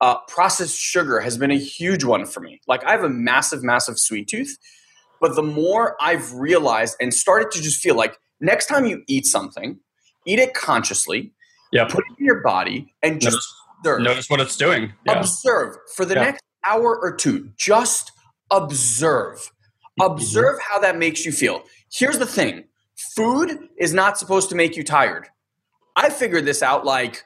Uh, 0.00 0.16
processed 0.28 0.78
sugar 0.78 1.20
has 1.20 1.38
been 1.38 1.50
a 1.50 1.58
huge 1.58 2.04
one 2.04 2.26
for 2.26 2.40
me. 2.40 2.60
Like, 2.66 2.84
I 2.84 2.90
have 2.92 3.04
a 3.04 3.08
massive, 3.08 3.62
massive 3.62 3.98
sweet 3.98 4.28
tooth. 4.28 4.58
But 5.24 5.36
the 5.36 5.42
more 5.42 5.96
I've 6.02 6.34
realized 6.34 6.96
and 7.00 7.14
started 7.14 7.50
to 7.52 7.62
just 7.62 7.80
feel 7.80 7.94
like 7.94 8.18
next 8.42 8.66
time 8.66 8.84
you 8.84 9.02
eat 9.08 9.24
something, 9.24 9.80
eat 10.26 10.38
it 10.38 10.52
consciously, 10.52 11.32
Yeah. 11.72 11.86
put 11.86 12.04
it 12.04 12.12
in 12.18 12.26
your 12.26 12.42
body, 12.42 12.92
and 13.02 13.22
just 13.22 13.32
Notice, 13.36 13.54
observe. 13.78 14.00
notice 14.02 14.28
what 14.28 14.40
it's 14.40 14.54
doing. 14.58 14.92
Yeah. 15.06 15.20
Observe 15.20 15.78
for 15.96 16.04
the 16.04 16.14
Yeah. 16.14 16.24
next 16.24 16.42
hour 16.62 16.94
or 17.00 17.16
two. 17.16 17.52
Just 17.56 18.12
observe. 18.50 19.50
Mm-hmm. 19.98 20.12
Observe 20.12 20.58
how 20.60 20.78
that 20.80 20.98
makes 20.98 21.24
you 21.24 21.32
feel. 21.32 21.64
Here's 21.90 22.18
the 22.18 22.26
thing 22.26 22.64
food 23.16 23.70
is 23.78 23.94
not 23.94 24.18
supposed 24.18 24.50
to 24.50 24.54
make 24.54 24.76
you 24.76 24.84
tired. 24.84 25.28
I 25.96 26.10
figured 26.10 26.44
this 26.44 26.62
out 26.62 26.84
like 26.84 27.24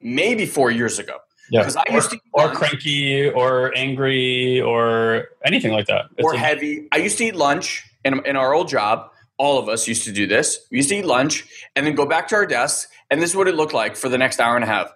maybe 0.00 0.46
four 0.46 0.72
years 0.72 0.98
ago. 0.98 1.18
Yeah. 1.50 1.60
Because 1.60 1.76
I 1.76 1.84
used 1.90 2.10
to 2.10 2.16
eat 2.16 2.22
or 2.32 2.46
lunch 2.46 2.58
cranky 2.58 3.28
or 3.30 3.76
angry 3.76 4.60
or 4.60 5.28
anything 5.44 5.72
like 5.72 5.86
that. 5.86 6.06
It's 6.16 6.24
or 6.24 6.34
a- 6.34 6.38
heavy. 6.38 6.88
I 6.92 6.98
used 6.98 7.18
to 7.18 7.24
eat 7.24 7.36
lunch 7.36 7.84
in, 8.04 8.24
in 8.26 8.36
our 8.36 8.52
old 8.54 8.68
job. 8.68 9.10
All 9.38 9.58
of 9.58 9.68
us 9.68 9.86
used 9.86 10.04
to 10.04 10.12
do 10.12 10.26
this. 10.26 10.66
We 10.70 10.78
used 10.78 10.88
to 10.88 10.96
eat 10.96 11.04
lunch 11.04 11.44
and 11.74 11.86
then 11.86 11.94
go 11.94 12.06
back 12.06 12.28
to 12.28 12.36
our 12.36 12.46
desks, 12.46 12.88
and 13.10 13.20
this 13.20 13.30
is 13.30 13.36
what 13.36 13.48
it 13.48 13.54
looked 13.54 13.74
like 13.74 13.94
for 13.96 14.08
the 14.08 14.18
next 14.18 14.40
hour 14.40 14.56
and 14.56 14.64
a 14.64 14.66
half. 14.66 14.90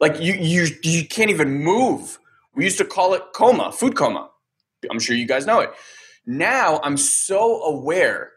Like 0.00 0.18
you, 0.18 0.32
you, 0.32 0.66
you 0.82 1.06
can't 1.06 1.30
even 1.30 1.52
move. 1.62 2.18
We 2.54 2.64
used 2.64 2.78
to 2.78 2.84
call 2.84 3.14
it 3.14 3.22
coma, 3.34 3.70
food 3.70 3.94
coma. 3.94 4.30
I'm 4.90 4.98
sure 4.98 5.14
you 5.14 5.26
guys 5.26 5.46
know 5.46 5.60
it. 5.60 5.70
Now 6.26 6.80
I'm 6.82 6.96
so 6.96 7.62
aware 7.62 8.32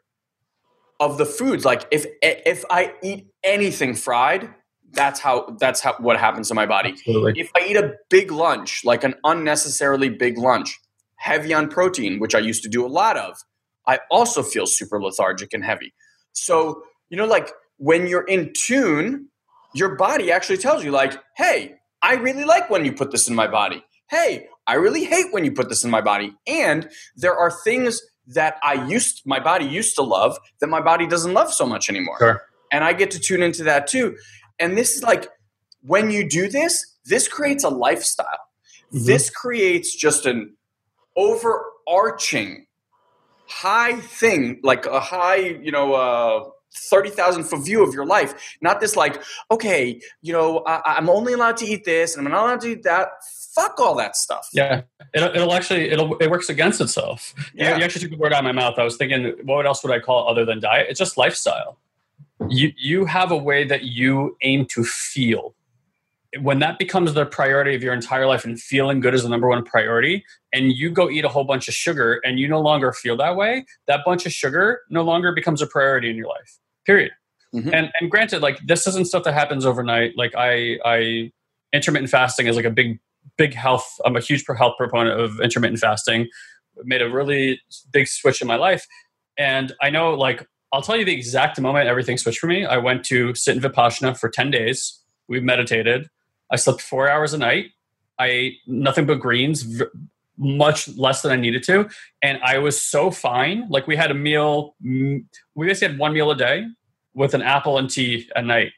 of 0.99 1.17
the 1.17 1.25
foods. 1.25 1.65
Like 1.65 1.87
if 1.91 2.05
if 2.21 2.65
I 2.69 2.93
eat 3.03 3.27
anything 3.43 3.95
fried, 3.95 4.53
that's 4.95 5.19
how 5.19 5.55
that's 5.59 5.81
how 5.81 5.95
what 5.99 6.17
happens 6.19 6.47
to 6.49 6.53
my 6.55 6.65
body. 6.65 6.91
Absolutely. 6.91 7.33
If 7.39 7.51
I 7.55 7.65
eat 7.67 7.77
a 7.77 7.93
big 8.09 8.31
lunch, 8.31 8.81
like 8.83 9.03
an 9.03 9.15
unnecessarily 9.23 10.09
big 10.09 10.37
lunch, 10.37 10.79
heavy 11.17 11.53
on 11.53 11.67
protein, 11.69 12.19
which 12.19 12.33
I 12.35 12.39
used 12.39 12.63
to 12.63 12.69
do 12.69 12.85
a 12.85 12.87
lot 12.89 13.17
of, 13.17 13.37
I 13.87 13.99
also 14.09 14.41
feel 14.43 14.65
super 14.65 15.01
lethargic 15.01 15.53
and 15.53 15.63
heavy. 15.63 15.93
So, 16.33 16.81
you 17.09 17.17
know, 17.17 17.25
like 17.25 17.51
when 17.77 18.07
you're 18.07 18.23
in 18.25 18.51
tune, 18.53 19.29
your 19.73 19.95
body 19.95 20.31
actually 20.31 20.57
tells 20.57 20.83
you, 20.83 20.91
like, 20.91 21.13
hey, 21.37 21.75
I 22.01 22.15
really 22.15 22.43
like 22.45 22.69
when 22.69 22.85
you 22.85 22.93
put 22.93 23.11
this 23.11 23.27
in 23.27 23.35
my 23.35 23.47
body. 23.47 23.83
Hey, 24.09 24.47
I 24.67 24.75
really 24.75 25.03
hate 25.05 25.31
when 25.33 25.43
you 25.45 25.51
put 25.51 25.69
this 25.69 25.83
in 25.83 25.89
my 25.91 26.01
body. 26.01 26.33
And 26.47 26.89
there 27.15 27.35
are 27.35 27.51
things 27.51 28.01
that 28.27 28.57
I 28.63 28.85
used 28.87 29.21
my 29.25 29.39
body 29.39 29.65
used 29.65 29.95
to 29.95 30.01
love 30.01 30.37
that 30.59 30.67
my 30.67 30.81
body 30.81 31.05
doesn't 31.05 31.33
love 31.33 31.53
so 31.53 31.65
much 31.67 31.89
anymore 31.89 32.17
Sure. 32.17 32.41
and 32.71 32.83
I 32.83 32.91
get 32.93 33.11
to 33.11 33.19
tune 33.19 33.43
into 33.43 33.63
that 33.65 33.85
too. 33.85 34.17
And 34.59 34.77
this 34.77 34.95
is 34.95 35.03
like 35.03 35.29
when 35.81 36.09
you 36.11 36.27
do 36.27 36.47
this, 36.49 36.85
this 37.05 37.27
creates 37.27 37.63
a 37.63 37.69
lifestyle. 37.69 38.39
Mhm. 38.93 39.05
This 39.05 39.29
creates 39.29 39.95
just 39.95 40.25
an 40.25 40.55
overarching 41.15 42.65
high 43.47 43.95
thing, 43.99 44.59
like 44.63 44.85
a 44.85 44.99
high, 44.99 45.35
you 45.37 45.71
know, 45.71 45.93
uh, 45.93 46.49
30,000 46.77 47.43
foot 47.45 47.63
view 47.63 47.83
of 47.87 47.93
your 47.93 48.05
life. 48.05 48.33
Not 48.61 48.81
this 48.81 48.95
like, 48.97 49.21
okay, 49.49 50.01
you 50.21 50.33
know, 50.33 50.61
I, 50.67 50.81
I'm 50.97 51.09
only 51.09 51.31
allowed 51.33 51.55
to 51.57 51.65
eat 51.65 51.85
this 51.85 52.17
and 52.17 52.27
I'm 52.27 52.33
not 52.33 52.43
allowed 52.43 52.61
to 52.61 52.67
eat 52.71 52.83
that. 52.83 53.09
Fuck 53.55 53.79
all 53.79 53.95
that 53.95 54.17
stuff. 54.17 54.49
Yeah, 54.51 54.81
it'll, 55.13 55.29
it'll 55.33 55.53
actually 55.53 55.89
it'll 55.89 56.17
it 56.17 56.29
works 56.29 56.49
against 56.49 56.81
itself. 56.81 57.33
You- 57.53 57.63
Yeah. 57.65 57.77
You, 57.77 57.83
actually 57.85 58.01
took 58.01 58.11
the 58.11 58.17
word 58.17 58.33
out 58.33 58.39
of 58.39 58.43
my 58.43 58.51
mouth. 58.51 58.77
I 58.77 58.83
was 58.83 58.97
thinking, 58.97 59.33
what 59.43 59.65
else 59.65 59.81
would 59.83 59.93
I 59.93 59.99
call 60.01 60.27
other 60.27 60.43
than 60.43 60.59
diet? 60.59 60.87
It's 60.89 60.99
just 60.99 61.17
lifestyle. 61.17 61.77
You 62.49 62.71
you 62.77 63.05
have 63.05 63.31
a 63.31 63.37
way 63.37 63.63
that 63.65 63.83
you 63.83 64.37
aim 64.41 64.65
to 64.67 64.83
feel. 64.83 65.55
When 66.41 66.59
that 66.59 66.77
becomes 66.77 67.13
the 67.13 67.25
priority 67.25 67.75
of 67.75 67.83
your 67.83 67.93
entire 67.93 68.27
life, 68.27 68.43
and 68.43 68.59
feeling 68.59 68.99
good 68.99 69.13
is 69.13 69.23
the 69.23 69.29
number 69.29 69.47
one 69.47 69.63
priority, 69.63 70.23
and 70.51 70.71
you 70.71 70.89
go 70.91 71.09
eat 71.09 71.23
a 71.23 71.29
whole 71.29 71.45
bunch 71.45 71.67
of 71.67 71.73
sugar, 71.73 72.19
and 72.25 72.39
you 72.39 72.47
no 72.47 72.59
longer 72.59 72.91
feel 72.91 73.15
that 73.17 73.35
way, 73.35 73.65
that 73.87 74.01
bunch 74.05 74.25
of 74.25 74.33
sugar 74.33 74.81
no 74.89 75.01
longer 75.01 75.31
becomes 75.31 75.61
a 75.61 75.67
priority 75.67 76.09
in 76.09 76.17
your 76.17 76.27
life. 76.27 76.59
Period. 76.85 77.11
Mhm. 77.53 77.73
And 77.73 77.91
and 77.99 78.11
granted, 78.11 78.41
like 78.41 78.59
this 78.65 78.85
isn't 78.87 79.07
stuff 79.07 79.23
that 79.23 79.33
happens 79.33 79.65
overnight. 79.65 80.17
Like 80.17 80.33
I 80.37 80.77
I 80.83 81.31
intermittent 81.73 82.09
fasting 82.09 82.47
is 82.47 82.55
like 82.55 82.65
a 82.65 82.69
big 82.71 82.99
big 83.37 83.53
health. 83.53 83.87
I'm 84.05 84.15
a 84.15 84.21
huge 84.21 84.43
health 84.57 84.75
proponent 84.77 85.19
of 85.19 85.39
intermittent 85.39 85.79
fasting. 85.79 86.27
Made 86.83 87.01
a 87.01 87.09
really 87.09 87.61
big 87.93 88.07
switch 88.07 88.41
in 88.41 88.47
my 88.47 88.57
life, 88.57 88.85
and 89.37 89.73
I 89.81 89.89
know 89.89 90.13
like 90.13 90.45
I'll 90.75 90.81
tell 90.81 90.97
you 90.97 91.05
the 91.05 91.13
exact 91.13 91.59
moment 91.59 91.87
everything 91.87 92.17
switched 92.17 92.39
for 92.39 92.47
me. 92.47 92.65
I 92.65 92.77
went 92.77 93.05
to 93.05 93.33
sit 93.33 93.55
in 93.55 93.61
vipassana 93.61 94.19
for 94.19 94.29
ten 94.29 94.51
days. 94.51 94.99
We 95.27 95.39
meditated. 95.39 96.09
I 96.51 96.57
slept 96.57 96.81
four 96.81 97.09
hours 97.09 97.33
a 97.33 97.37
night. 97.37 97.71
I 98.19 98.27
ate 98.27 98.57
nothing 98.67 99.05
but 99.05 99.15
greens, 99.15 99.81
much 100.37 100.89
less 100.89 101.21
than 101.21 101.31
I 101.31 101.37
needed 101.37 101.63
to, 101.63 101.89
and 102.21 102.39
I 102.43 102.59
was 102.59 102.79
so 102.79 103.09
fine. 103.09 103.67
Like 103.69 103.87
we 103.87 103.95
had 103.95 104.11
a 104.11 104.13
meal. 104.13 104.75
We 104.83 105.23
basically 105.55 105.93
had 105.93 105.99
one 105.99 106.13
meal 106.13 106.29
a 106.29 106.35
day 106.35 106.65
with 107.13 107.33
an 107.33 107.41
apple 107.41 107.77
and 107.77 107.89
tea 107.89 108.29
at 108.35 108.45
night. 108.45 108.73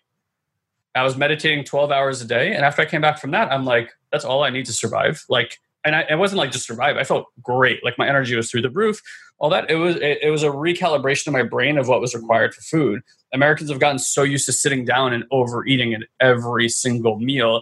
I 0.96 1.04
was 1.04 1.18
meditating 1.18 1.63
12 1.63 1.92
hours 1.92 2.22
a 2.22 2.25
day. 2.25 2.54
And 2.54 2.66
after 2.66 2.82
I 2.82 2.86
came 2.86 3.01
back 3.01 3.20
from 3.20 3.32
that, 3.32 3.51
I'm 3.51 3.66
like, 3.66 3.92
that's 4.12 4.25
all 4.25 4.44
I 4.44 4.50
need 4.50 4.66
to 4.66 4.74
survive. 4.74 5.24
Like, 5.30 5.60
and 5.88 5.96
I, 5.96 6.01
it 6.10 6.20
wasn't 6.20 6.39
like 6.39 6.51
just 6.51 6.67
survive. 6.67 6.98
I 6.98 7.06
felt 7.06 7.27
great. 7.41 7.82
Like 7.82 7.98
my 7.98 8.08
energy 8.10 8.36
was 8.36 8.51
through 8.51 8.63
the 8.63 8.70
roof. 8.70 9.01
All 9.39 9.50
that. 9.51 9.72
It 9.72 9.75
was, 9.75 9.96
it, 9.96 10.20
it 10.22 10.29
was 10.32 10.44
a 10.44 10.50
recalibration 10.50 11.27
of 11.27 11.34
my 11.34 11.44
brain 11.44 11.77
of 11.77 11.88
what 11.88 12.01
was 12.01 12.13
required 12.13 12.53
for 12.53 12.62
food. 12.62 13.01
Americans 13.34 13.70
have 13.70 13.79
gotten 13.79 13.98
so 13.98 14.24
used 14.24 14.46
to 14.48 14.53
sitting 14.53 14.84
down 14.84 15.13
and 15.13 15.24
overeating 15.32 15.94
at 15.94 16.01
every 16.20 16.67
single 16.67 17.17
meal. 17.17 17.62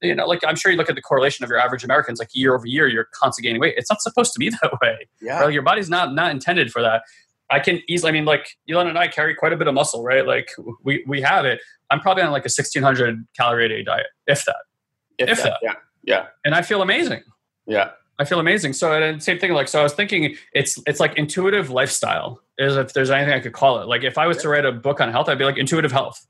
You 0.00 0.14
know, 0.14 0.26
like 0.26 0.40
I'm 0.46 0.56
sure 0.56 0.72
you 0.72 0.78
look 0.78 0.88
at 0.88 0.94
the 0.94 1.02
correlation 1.02 1.44
of 1.44 1.50
your 1.50 1.58
average 1.58 1.84
Americans, 1.84 2.18
like 2.18 2.30
year 2.32 2.54
over 2.54 2.66
year, 2.66 2.88
you're 2.88 3.08
constantly 3.12 3.48
gaining 3.48 3.60
weight. 3.60 3.74
It's 3.76 3.90
not 3.90 4.00
supposed 4.00 4.32
to 4.32 4.38
be 4.38 4.48
that 4.62 4.72
way. 4.80 5.06
Yeah. 5.20 5.40
Right? 5.40 5.52
Your 5.52 5.62
body's 5.62 5.90
not 5.90 6.14
not 6.14 6.30
intended 6.30 6.72
for 6.72 6.80
that. 6.80 7.02
I 7.50 7.60
can 7.60 7.82
easily. 7.88 8.08
I 8.08 8.12
mean, 8.12 8.24
like 8.24 8.56
Elon 8.70 8.86
and 8.88 8.98
I 8.98 9.08
carry 9.08 9.34
quite 9.34 9.52
a 9.52 9.56
bit 9.56 9.68
of 9.68 9.74
muscle, 9.74 10.02
right? 10.02 10.26
Like 10.26 10.48
we 10.82 11.04
we 11.06 11.20
have 11.20 11.44
it. 11.44 11.60
I'm 11.90 12.00
probably 12.00 12.22
on 12.22 12.30
like 12.30 12.42
a 12.42 12.52
1600 12.52 13.26
calorie 13.36 13.66
a 13.66 13.68
day 13.68 13.82
diet, 13.82 14.06
if 14.26 14.44
that, 14.44 14.56
If 15.18 15.30
if 15.30 15.42
that, 15.42 15.58
yeah. 15.62 15.72
Yeah. 16.08 16.26
and 16.44 16.54
I 16.54 16.62
feel 16.62 16.80
amazing. 16.80 17.22
Yeah. 17.66 17.90
I 18.18 18.24
feel 18.24 18.40
amazing. 18.40 18.72
So 18.72 18.92
and 18.92 19.22
same 19.22 19.38
thing. 19.38 19.52
Like 19.52 19.68
so, 19.68 19.78
I 19.80 19.82
was 19.82 19.92
thinking 19.92 20.36
it's 20.52 20.80
it's 20.86 20.98
like 20.98 21.16
intuitive 21.16 21.70
lifestyle. 21.70 22.40
Is 22.56 22.76
if 22.76 22.92
there's 22.92 23.10
anything 23.10 23.34
I 23.34 23.40
could 23.40 23.52
call 23.52 23.80
it. 23.80 23.86
Like 23.86 24.02
if 24.02 24.18
I 24.18 24.26
was 24.26 24.38
to 24.38 24.48
write 24.48 24.64
a 24.64 24.72
book 24.72 25.00
on 25.00 25.12
health, 25.12 25.28
I'd 25.28 25.38
be 25.38 25.44
like 25.44 25.58
intuitive 25.58 25.92
health. 25.92 26.26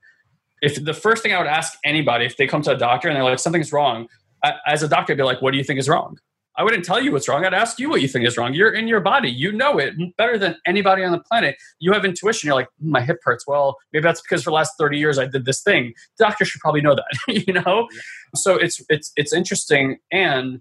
If 0.61 0.85
the 0.85 0.93
first 0.93 1.23
thing 1.23 1.33
I 1.33 1.39
would 1.39 1.47
ask 1.47 1.79
anybody 1.85 2.27
if 2.27 2.37
they 2.37 2.47
come 2.47 2.61
to 2.63 2.73
a 2.73 2.77
doctor 2.77 3.09
and 3.09 3.17
they're 3.17 3.25
like 3.25 3.39
something's 3.39 3.73
wrong, 3.73 4.09
I, 4.43 4.55
as 4.67 4.83
a 4.83 4.89
doctor, 4.89 5.13
I'd 5.13 5.17
be 5.17 5.23
like, 5.23 5.41
what 5.41 5.53
do 5.53 5.59
you 5.59 5.65
think 5.65 5.79
is 5.79 5.89
wrong? 5.89 6.19
I 6.59 6.65
wouldn't 6.65 6.85
tell 6.85 7.01
you 7.01 7.13
what's 7.13 7.29
wrong. 7.29 7.45
I'd 7.45 7.55
ask 7.55 7.79
you 7.79 7.89
what 7.89 8.03
you 8.03 8.09
think 8.09 8.27
is 8.27 8.37
wrong. 8.37 8.53
You're 8.53 8.73
in 8.73 8.89
your 8.89 8.99
body. 8.99 9.31
You 9.31 9.53
know 9.53 9.79
it 9.79 9.95
better 10.17 10.37
than 10.37 10.57
anybody 10.67 11.05
on 11.05 11.13
the 11.13 11.21
planet. 11.21 11.57
You 11.79 11.93
have 11.93 12.05
intuition. 12.05 12.49
You're 12.49 12.57
like, 12.57 12.69
hmm, 12.81 12.91
my 12.91 13.01
hip 13.01 13.19
hurts. 13.23 13.47
Well, 13.47 13.77
maybe 13.93 14.03
that's 14.03 14.21
because 14.21 14.43
for 14.43 14.51
the 14.51 14.55
last 14.55 14.73
30 14.77 14.99
years 14.99 15.21
I 15.21 15.27
did 15.27 15.45
this 15.45 15.63
thing. 15.63 15.95
The 16.19 16.25
doctor 16.25 16.45
should 16.45 16.61
probably 16.61 16.81
know 16.81 16.97
that, 16.97 17.07
you 17.47 17.53
know? 17.53 17.89
So 18.35 18.57
it's 18.57 18.83
it's 18.89 19.13
it's 19.17 19.33
interesting 19.33 19.99
and 20.11 20.61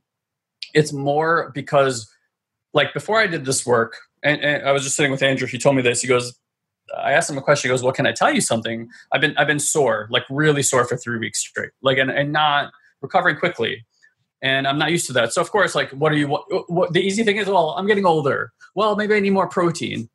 it's 0.76 0.94
more 0.94 1.52
because 1.56 2.08
like 2.74 2.94
before 2.94 3.20
I 3.20 3.26
did 3.26 3.46
this 3.46 3.66
work, 3.66 3.98
and, 4.24 4.40
and 4.42 4.68
I 4.68 4.72
was 4.72 4.84
just 4.84 4.96
sitting 4.96 5.12
with 5.12 5.24
Andrew, 5.24 5.48
he 5.48 5.58
told 5.58 5.76
me 5.76 5.82
this. 5.82 6.02
He 6.02 6.08
goes, 6.08 6.38
I 6.96 7.14
asked 7.14 7.30
him 7.30 7.38
a 7.38 7.42
question. 7.42 7.70
He 7.70 7.74
goes, 7.74 7.82
Well, 7.82 7.94
can 7.94 8.06
I 8.06 8.12
tell 8.12 8.32
you 8.32 8.42
something? 8.42 8.88
I've 9.12 9.22
been 9.22 9.36
I've 9.36 9.48
been 9.48 9.60
sore, 9.60 10.08
like 10.12 10.24
really 10.30 10.62
sore 10.62 10.86
for 10.86 10.96
three 10.96 11.18
weeks 11.18 11.40
straight. 11.40 11.72
Like 11.82 11.98
and, 11.98 12.12
and 12.12 12.32
not 12.32 12.72
recovering 13.02 13.36
quickly 13.36 13.84
and 14.42 14.68
I'm 14.68 14.78
not 14.78 14.92
used 14.92 15.08
to 15.08 15.14
that. 15.14 15.34
So 15.34 15.42
of 15.42 15.52
course, 15.52 15.76
like, 15.76 15.92
what 15.92 16.12
are 16.12 16.16
you? 16.16 16.28
What, 16.28 16.46
what, 16.70 16.94
the 16.94 17.02
easy 17.02 17.24
thing 17.24 17.38
is, 17.38 17.48
well, 17.48 17.72
I'm 17.72 17.88
getting 17.88 18.06
older. 18.06 18.54
Well, 18.76 18.96
maybe 18.96 19.16
I 19.16 19.20
need 19.20 19.32
more 19.32 19.50
protein. 19.50 20.10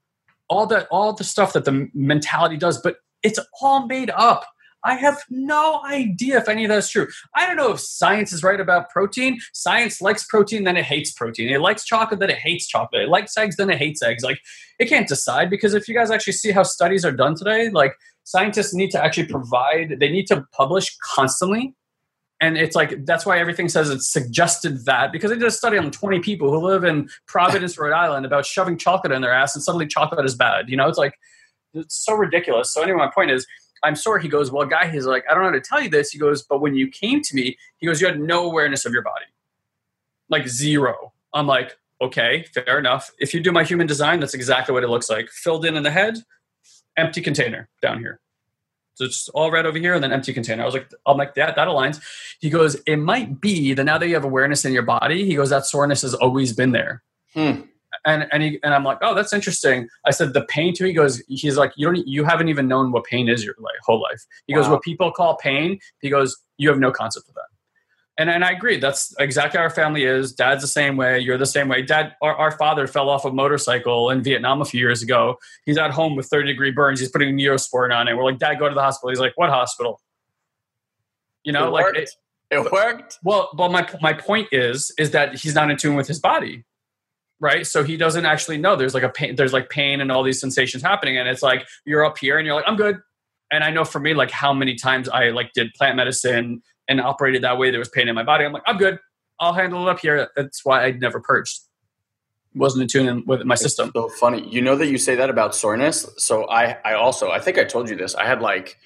All 0.49 0.67
that, 0.67 0.87
all 0.91 1.13
the 1.13 1.25
stuff 1.25 1.55
that 1.55 1.65
the 1.65 1.89
mentality 1.95 2.57
does, 2.57 2.81
but 2.81 2.97
it's 3.23 3.39
all 3.61 3.87
made 3.87 4.11
up. 4.11 4.45
I 4.85 4.95
have 4.95 5.23
no 5.31 5.81
idea 5.85 6.39
if 6.39 6.49
any 6.49 6.65
of 6.65 6.69
that's 6.69 6.91
true. 6.91 7.07
I 7.37 7.47
don't 7.47 7.57
know 7.57 7.73
if 7.73 7.81
science 7.81 8.33
is 8.33 8.43
right 8.43 8.59
about 8.59 8.91
protein. 8.91 9.39
Science 9.53 10.01
likes 10.01 10.25
protein, 10.27 10.65
then 10.65 10.77
it 10.77 10.85
hates 10.85 11.13
protein. 11.13 11.51
It 11.51 11.61
likes 11.61 11.85
chocolate, 11.85 12.19
then 12.19 12.31
it 12.31 12.39
hates 12.39 12.67
chocolate. 12.67 13.03
It 13.03 13.09
likes 13.09 13.37
eggs, 13.37 13.57
then 13.57 13.71
it 13.71 13.79
hates 13.79 14.03
eggs. 14.03 14.25
Like 14.25 14.41
it 14.81 14.89
can't 14.89 15.07
decide 15.07 15.51
because 15.51 15.75
if 15.75 15.87
you 15.87 15.95
guys 15.95 16.11
actually 16.11 16.33
see 16.33 16.51
how 16.51 16.65
studies 16.65 17.05
are 17.05 17.13
done 17.13 17.37
today, 17.37 17.71
like 17.71 17.95
scientists 18.25 18.75
need 18.75 18.91
to 18.91 19.03
actually 19.03 19.27
provide, 19.27 19.99
they 20.01 20.11
need 20.11 20.27
to 20.27 20.45
publish 20.53 20.97
constantly 21.15 21.75
and 22.43 22.59
it's 22.59 22.75
like 22.75 23.07
that's 23.07 23.25
why 23.25 23.39
everything 23.39 23.69
says 23.69 23.89
it's 23.89 24.13
suggested 24.13 24.85
that 24.85 25.13
because 25.13 25.31
they 25.31 25.39
did 25.39 25.47
a 25.47 25.51
study 25.51 25.79
on 25.79 25.91
20 25.91 26.19
people 26.21 26.51
who 26.51 26.59
live 26.59 26.83
in 26.85 27.09
Providence, 27.27 27.79
Rhode 27.79 27.95
Island 27.95 28.27
about 28.27 28.45
shoving 28.45 28.77
chocolate 28.77 29.13
in 29.13 29.23
their 29.23 29.33
ass 29.33 29.55
and 29.55 29.63
suddenly 29.63 29.87
chocolate 29.87 30.27
is 30.27 30.35
bad. 30.35 30.69
You 30.69 30.77
know, 30.77 30.89
it's 30.89 30.99
like 30.99 31.15
it's 31.73 32.05
so 32.05 32.15
ridiculous. 32.15 32.75
So 32.75 32.83
anyway, 32.83 32.99
my 32.99 33.11
point 33.11 33.31
is 33.31 33.47
I'm 33.85 33.95
sore. 33.95 34.19
He 34.19 34.29
goes, 34.29 34.51
Well, 34.51 34.67
guy, 34.67 34.91
he's 34.91 35.07
like, 35.07 35.25
I 35.31 35.35
don't 35.35 35.45
know 35.45 35.51
how 35.51 35.55
to 35.55 35.61
tell 35.61 35.81
you 35.81 35.89
this. 35.89 36.11
He 36.11 36.19
goes, 36.19 36.43
But 36.43 36.61
when 36.61 36.75
you 36.75 36.89
came 36.89 37.23
to 37.23 37.35
me, 37.35 37.57
he 37.79 37.87
goes, 37.87 38.01
You 38.01 38.09
had 38.09 38.21
no 38.21 38.45
awareness 38.45 38.85
of 38.85 38.93
your 38.93 39.03
body. 39.03 39.27
Like 40.29 40.49
zero. 40.49 41.13
I'm 41.33 41.47
like, 41.47 41.79
okay, 42.01 42.45
fair 42.53 42.79
enough. 42.79 43.11
If 43.19 43.33
you 43.33 43.41
do 43.41 43.53
my 43.53 43.65
human 43.65 43.87
design, 43.87 44.21
that's 44.21 44.35
exactly 44.35 44.73
what 44.73 44.83
it 44.83 44.89
looks 44.89 45.09
like. 45.09 45.29
Filled 45.31 45.65
in 45.65 45.77
in 45.77 45.85
the 45.85 45.91
head, 45.91 46.19
empty 46.97 47.23
container 47.23 47.69
down 47.81 48.01
here. 48.01 48.21
So 48.95 49.05
it's 49.05 49.29
all 49.31 49.51
red 49.51 49.67
over 49.67 49.79
here 49.79 49.95
and 49.95 50.03
then 50.05 50.13
empty 50.13 50.33
container. 50.33 50.63
I 50.63 50.67
was 50.67 50.75
like, 50.75 50.91
I'm 51.07 51.17
like, 51.17 51.35
that, 51.35 51.57
that 51.57 51.69
aligns. 51.69 52.01
He 52.41 52.51
goes, 52.51 52.75
it 52.87 52.97
might 52.97 53.41
be 53.41 53.75
that 53.75 53.85
now 53.85 53.99
that 53.99 54.07
you 54.07 54.15
have 54.15 54.25
awareness 54.25 54.65
in 54.65 54.73
your 54.73 54.83
body, 54.83 55.25
he 55.25 55.35
goes, 55.35 55.51
that 55.51 55.65
soreness 55.65 56.03
has 56.03 56.15
always 56.15 56.53
been 56.53 56.73
there. 56.73 57.03
Hmm. 57.35 57.63
And 58.05 58.27
and 58.33 58.43
he, 58.43 58.59
and 58.63 58.75
I'm 58.75 58.85
like, 58.85 58.99
oh, 59.03 59.15
that's 59.15 59.33
interesting. 59.33 59.89
I 60.05 60.11
said 60.11 60.33
the 60.33 60.45
pain 60.47 60.75
too. 60.75 60.87
He 60.87 60.93
goes, 60.93 61.23
he's 61.29 61.57
like, 61.57 61.73
you 61.77 61.87
don't, 61.87 62.07
you 62.07 62.25
haven't 62.25 62.49
even 62.49 62.67
known 62.67 62.91
what 62.91 63.05
pain 63.05 63.29
is 63.29 63.45
your 63.45 63.55
like, 63.59 63.75
whole 63.85 64.01
life. 64.01 64.25
He 64.47 64.55
wow. 64.55 64.63
goes, 64.63 64.71
what 64.71 64.83
people 64.83 65.13
call 65.13 65.37
pain. 65.37 65.79
He 66.01 66.11
goes, 66.11 66.37
you 66.57 66.69
have 66.69 66.79
no 66.79 66.91
concept 66.91 67.29
of 67.29 67.35
that 67.35 67.52
and 68.23 68.31
and 68.31 68.45
I 68.45 68.53
agree. 68.53 68.79
That's 68.79 69.13
exactly 69.19 69.59
how 69.59 69.65
our 69.65 69.71
family 69.71 70.05
is. 70.05 70.33
Dad's 70.33 70.63
the 70.63 70.69
same 70.69 70.97
way. 70.97 71.19
You're 71.19 71.39
the 71.39 71.45
same 71.45 71.67
way. 71.67 71.83
Dad, 71.83 72.15
our, 72.23 72.35
our 72.37 72.51
father 72.53 72.87
fell 72.87 73.11
off 73.11 73.25
a 73.25 73.33
motorcycle 73.33 74.11
in 74.11 74.23
Vietnam 74.23 74.63
a 74.63 74.65
few 74.65 74.79
years 74.79 75.03
ago. 75.03 75.39
He's 75.67 75.77
at 75.77 75.91
home 75.91 76.15
with 76.15 76.27
30 76.27 76.47
degree 76.47 76.71
burns. 76.71 77.01
He's 77.01 77.11
putting 77.11 77.37
Neosporin 77.37 77.93
on 77.93 78.07
it. 78.07 78.17
We're 78.17 78.25
like, 78.25 78.39
Dad, 78.39 78.61
go 78.61 78.69
to 78.69 78.75
the 78.75 78.81
hospital. 78.81 79.11
He's 79.11 79.19
like, 79.19 79.33
what 79.35 79.51
hospital? 79.51 80.01
You 81.43 81.53
know, 81.53 81.67
it 81.67 81.71
like. 81.71 81.97
It, 81.97 82.11
it 82.53 82.71
worked. 82.71 83.19
Well, 83.25 83.51
well, 83.57 83.71
my 83.71 83.89
my 84.01 84.13
point 84.13 84.49
is 84.53 84.93
is 84.99 85.11
that 85.11 85.35
he's 85.35 85.57
not 85.57 85.69
in 85.71 85.77
tune 85.77 85.97
with 85.97 86.07
his 86.07 86.21
body, 86.21 86.65
right? 87.41 87.67
So 87.67 87.83
he 87.83 87.97
doesn't 87.97 88.25
actually 88.25 88.59
know 88.59 88.77
there's 88.77 88.95
like 88.95 89.03
a 89.03 89.09
pain. 89.09 89.35
There's 89.35 89.53
like 89.53 89.69
pain 89.69 90.01
and 90.01 90.13
all 90.13 90.23
these 90.23 90.39
sensations 90.39 90.83
happening, 90.83 91.19
and 91.19 91.29
it's 91.29 91.43
like 91.43 91.67
you're 91.85 92.05
up 92.05 92.19
here 92.19 92.39
and 92.39 92.47
you're 92.47 92.55
like, 92.55 92.69
I'm 92.69 92.77
good. 92.77 93.01
And 93.51 93.65
I 93.65 93.71
know 93.71 93.85
for 93.85 93.99
me, 93.99 94.15
like 94.15 94.31
how 94.31 94.55
many 94.55 94.77
times 94.77 95.09
I 95.09 95.31
like 95.31 95.53
did 95.55 95.75
plant 95.75 95.97
medicine 95.97 96.63
and 96.93 97.07
operated 97.07 97.43
that 97.43 97.59
way. 97.59 97.71
There 97.71 97.79
was 97.79 97.89
pain 97.89 98.09
in 98.09 98.15
my 98.15 98.23
body. 98.23 98.45
I'm 98.45 98.53
like, 98.53 98.63
I'm 98.67 98.79
good. 98.79 98.99
I'll 99.41 99.53
handle 99.53 99.87
it 99.87 99.91
up 99.91 100.01
here. 100.01 100.29
That's 100.37 100.65
why 100.65 100.85
I 100.85 100.93
never 100.93 101.21
purged. 101.21 101.61
Wasn't 102.55 102.83
in 102.83 102.89
tune 102.89 103.25
with 103.27 103.45
my 103.45 103.55
system. 103.55 103.91
So 103.95 104.09
funny. 104.09 104.49
You 104.49 104.63
know 104.63 104.77
that 104.77 104.87
you 104.87 104.99
say 104.99 105.17
that 105.17 105.31
about 105.31 105.55
soreness. 105.55 106.07
So 106.19 106.49
I, 106.49 106.79
I 106.85 106.95
also, 106.95 107.31
I 107.31 107.41
think 107.41 107.59
I 107.59 107.65
told 107.65 107.89
you 107.89 107.97
this. 107.97 108.15
I 108.15 108.27
had 108.27 108.41
like, 108.41 108.77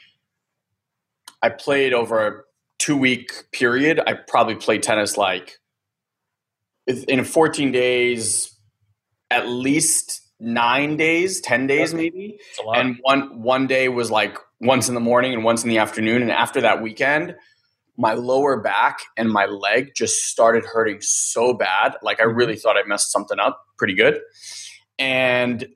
I 1.43 1.51
played 1.51 1.93
over 1.93 2.27
a 2.27 2.43
two 2.79 2.97
week 2.97 3.33
period. 3.53 4.01
I 4.07 4.15
probably 4.15 4.55
played 4.55 4.83
tennis 4.83 5.17
like 5.17 5.59
in 6.87 7.25
14 7.25 7.73
days, 7.73 8.57
at 9.31 9.49
least 9.49 10.23
nine 10.39 10.97
days, 10.97 11.41
10 11.41 11.67
days 11.67 11.93
maybe. 11.93 12.39
And 12.75 12.99
one, 13.03 13.43
one 13.43 13.67
day 13.67 13.89
was 13.89 14.11
like 14.11 14.39
once 14.61 14.89
in 14.89 14.95
the 14.95 15.01
morning 15.01 15.35
and 15.35 15.45
once 15.45 15.65
in 15.65 15.69
the 15.69 15.79
afternoon. 15.79 16.23
And 16.23 16.31
after 16.31 16.61
that 16.61 16.81
weekend, 16.81 17.35
my 17.97 18.15
lower 18.15 18.61
back 18.61 19.01
and 19.17 19.31
my 19.31 19.47
leg 19.47 19.93
just 19.95 20.27
started 20.27 20.65
hurting 20.65 20.99
so 21.01 21.55
bad. 21.55 21.97
Like 22.03 22.21
I 22.21 22.25
mm-hmm. 22.25 22.37
really 22.37 22.57
thought 22.57 22.77
I 22.77 22.87
messed 22.87 23.11
something 23.11 23.39
up 23.39 23.65
pretty 23.79 23.95
good. 23.95 24.21
And 24.99 25.67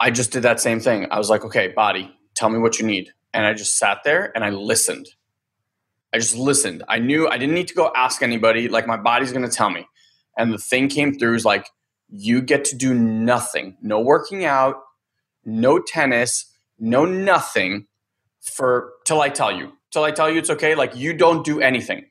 I 0.00 0.10
just 0.10 0.32
did 0.32 0.42
that 0.42 0.60
same 0.60 0.80
thing. 0.80 1.06
I 1.10 1.18
was 1.18 1.30
like, 1.30 1.44
okay, 1.44 1.68
body, 1.68 2.14
tell 2.34 2.48
me 2.48 2.58
what 2.58 2.78
you 2.78 2.86
need. 2.86 3.10
And 3.32 3.44
I 3.44 3.54
just 3.54 3.78
sat 3.78 3.98
there 4.04 4.32
and 4.34 4.44
I 4.44 4.50
listened. 4.50 5.08
I 6.12 6.18
just 6.18 6.36
listened. 6.36 6.82
I 6.88 6.98
knew 6.98 7.28
I 7.28 7.38
didn't 7.38 7.54
need 7.54 7.68
to 7.68 7.74
go 7.74 7.92
ask 7.94 8.22
anybody. 8.22 8.68
Like 8.68 8.86
my 8.86 8.96
body's 8.96 9.32
going 9.32 9.48
to 9.48 9.54
tell 9.54 9.70
me. 9.70 9.86
And 10.38 10.52
the 10.52 10.58
thing 10.58 10.88
came 10.88 11.18
through 11.18 11.34
is 11.34 11.44
like, 11.44 11.68
you 12.08 12.40
get 12.40 12.64
to 12.66 12.76
do 12.76 12.94
nothing. 12.94 13.76
No 13.82 14.00
working 14.00 14.44
out, 14.44 14.76
no 15.44 15.78
tennis, 15.78 16.52
no 16.78 17.04
nothing 17.04 17.86
for 18.40 18.92
till 19.04 19.20
I 19.20 19.28
tell 19.28 19.50
you 19.50 19.72
till 19.96 20.04
I 20.04 20.10
tell 20.10 20.30
you 20.30 20.38
it's 20.38 20.50
okay. 20.50 20.74
Like 20.74 20.94
you 20.94 21.14
don't 21.14 21.42
do 21.42 21.58
anything. 21.58 22.04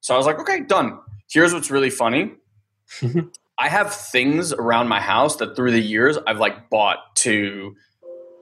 So 0.00 0.14
I 0.14 0.16
was 0.16 0.24
like, 0.24 0.40
okay, 0.40 0.60
done. 0.60 0.98
Here's 1.30 1.52
what's 1.52 1.70
really 1.70 1.90
funny. 1.90 2.32
I 3.58 3.68
have 3.68 3.94
things 3.94 4.54
around 4.54 4.88
my 4.88 4.98
house 4.98 5.36
that 5.36 5.54
through 5.54 5.72
the 5.72 5.80
years 5.80 6.16
I've 6.26 6.38
like 6.38 6.70
bought 6.70 7.16
to 7.16 7.76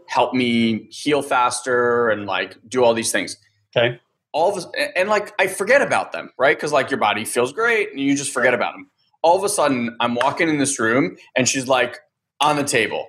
help 0.07 0.35
me 0.35 0.87
heal 0.93 1.21
faster 1.21 2.11
and 2.11 2.26
like 2.26 2.57
do 2.69 2.85
all 2.85 2.95
these 2.95 3.11
things. 3.11 3.37
Okay. 3.76 4.00
All 4.31 4.57
of 4.57 4.64
a, 4.64 4.97
and 4.97 5.09
like 5.09 5.35
I 5.37 5.49
forget 5.49 5.83
about 5.83 6.12
them, 6.12 6.31
right? 6.38 6.57
Because 6.57 6.71
like 6.71 6.88
your 6.93 7.00
body 7.00 7.25
feels 7.25 7.52
great 7.52 7.90
and 7.90 7.99
you 7.99 8.16
just 8.16 8.33
forget 8.33 8.55
about 8.55 8.75
them. 8.75 8.88
All 9.21 9.37
of 9.37 9.43
a 9.43 9.49
sudden, 9.49 9.97
I'm 9.99 10.14
walking 10.14 10.49
in 10.49 10.59
this 10.59 10.78
room 10.78 11.16
and 11.37 11.49
she's 11.49 11.66
like 11.66 11.99
on 12.40 12.55
the 12.55 12.62
table, 12.62 13.09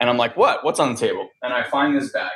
and 0.00 0.08
I'm 0.08 0.16
like, 0.16 0.36
"What? 0.36 0.64
What's 0.64 0.80
on 0.80 0.94
the 0.94 0.98
table?" 0.98 1.28
And 1.42 1.52
I 1.52 1.64
find 1.64 1.94
this 1.94 2.10
bag, 2.12 2.30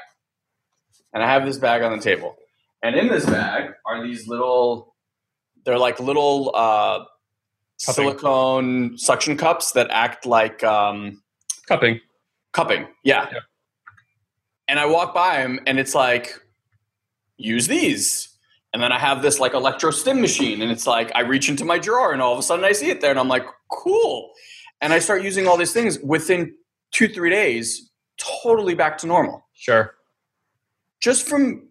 and 1.15 1.23
I 1.23 1.33
have 1.33 1.47
this 1.47 1.57
bag 1.57 1.83
on 1.83 1.97
the 1.97 2.03
table, 2.03 2.37
and 2.83 2.97
in 2.97 3.09
this 3.09 3.27
bag 3.27 3.73
are 3.87 4.03
these 4.07 4.29
little, 4.29 4.95
they're 5.65 5.79
like 5.79 6.01
little 6.01 6.51
uh, 6.55 7.05
silicone 7.79 8.97
suction 8.99 9.37
cups 9.37 9.73
that 9.73 9.89
act 9.91 10.27
like 10.27 10.62
um, 10.65 11.23
cupping. 11.67 12.01
Cupping, 12.53 12.87
yeah. 13.05 13.29
yeah. 13.33 13.39
And 14.69 14.79
I 14.79 14.87
walk 14.87 15.15
by 15.15 15.39
them 15.39 15.61
and 15.67 15.79
it's 15.79 15.95
like, 15.95 16.39
use 17.37 17.67
these. 17.67 18.29
And 18.73 18.83
then 18.83 18.93
I 18.93 18.99
have 18.99 19.21
this 19.21 19.39
like 19.39 19.53
electro 19.53 19.91
stim 19.91 20.21
machine, 20.21 20.62
and 20.62 20.71
it's 20.71 20.87
like 20.87 21.12
I 21.15 21.21
reach 21.21 21.51
into 21.51 21.65
my 21.65 21.79
drawer, 21.79 22.12
and 22.12 22.23
all 22.23 22.33
of 22.33 22.39
a 22.39 22.43
sudden 22.43 22.65
I 22.65 22.73
see 22.73 22.89
it 22.89 23.03
there, 23.03 23.11
and 23.11 23.21
I'm 23.21 23.29
like, 23.29 23.45
cool. 23.71 24.33
And 24.81 24.95
I 24.95 24.99
start 24.99 25.23
using 25.23 25.47
all 25.47 25.59
these 25.59 25.75
things 25.75 25.99
within 25.99 26.55
two, 26.91 27.07
three 27.07 27.29
days, 27.29 27.91
totally 28.17 28.75
back 28.75 28.97
to 28.99 29.07
normal. 29.07 29.45
Sure. 29.53 29.95
Just 31.01 31.29
from 31.29 31.69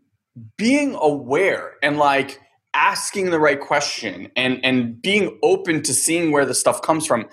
being 0.57 0.95
aware 0.95 1.73
and 1.81 1.97
like 1.97 2.39
asking 2.73 3.31
the 3.31 3.39
right 3.39 3.59
question 3.59 4.31
and 4.35 4.63
and 4.63 5.01
being 5.01 5.37
open 5.43 5.81
to 5.83 5.93
seeing 5.93 6.31
where 6.31 6.45
the 6.45 6.53
stuff 6.53 6.81
comes 6.81 7.05
from 7.05 7.25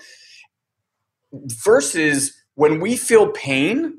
versus 1.63 2.33
when 2.55 2.79
we 2.79 2.97
feel 2.97 3.31
pain 3.31 3.93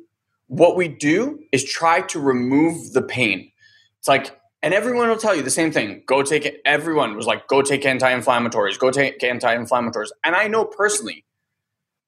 what 0.48 0.76
we 0.76 0.88
do 0.88 1.38
is 1.52 1.64
try 1.64 2.00
to 2.00 2.18
remove 2.18 2.92
the 2.92 3.02
pain. 3.02 3.50
It's 3.98 4.08
like 4.08 4.36
and 4.62 4.74
everyone 4.74 5.08
will 5.08 5.16
tell 5.16 5.34
you 5.34 5.42
the 5.42 5.50
same 5.50 5.72
thing. 5.72 6.02
Go 6.06 6.22
take 6.22 6.44
it 6.44 6.60
everyone 6.64 7.16
was 7.16 7.26
like 7.26 7.48
go 7.48 7.62
take 7.62 7.86
anti-inflammatories 7.86 8.78
go 8.78 8.90
take 8.90 9.22
anti-inflammatories. 9.24 10.10
And 10.24 10.36
i 10.36 10.46
know 10.46 10.64
personally 10.64 11.24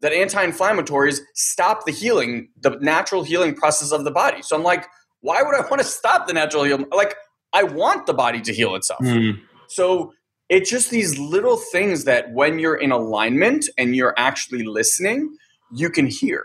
that 0.01 0.13
anti-inflammatories 0.13 1.21
stop 1.35 1.87
the 1.87 1.93
healing 1.93 2.49
the 2.61 2.77
natural 2.81 3.23
healing 3.23 3.55
process 3.55 3.93
of 3.93 4.05
the 4.05 4.11
body. 4.11 4.43
So 4.43 4.57
i'm 4.57 4.63
like 4.63 4.87
why 5.23 5.43
would 5.43 5.55
I 5.55 5.61
want 5.69 5.81
to 5.81 5.87
stop 5.87 6.27
the 6.27 6.35
natural 6.35 6.65
healing? 6.65 6.87
Like, 6.95 7.17
I 7.53 7.63
want 7.63 8.07
the 8.07 8.15
body 8.15 8.41
to 8.43 8.53
heal 8.53 8.75
itself. 8.75 9.01
Mm. 9.01 9.41
So 9.69 10.13
it's 10.49 10.69
just 10.69 10.91
these 10.91 11.19
little 11.19 11.57
things 11.57 12.05
that 12.05 12.31
when 12.33 12.59
you're 12.59 12.77
in 12.77 12.93
alignment 12.93 13.69
and 13.79 13.97
you're 13.97 14.15
actually 14.19 14.65
listening, 14.65 15.37
you 15.73 15.89
can 15.89 16.07
hear. 16.07 16.45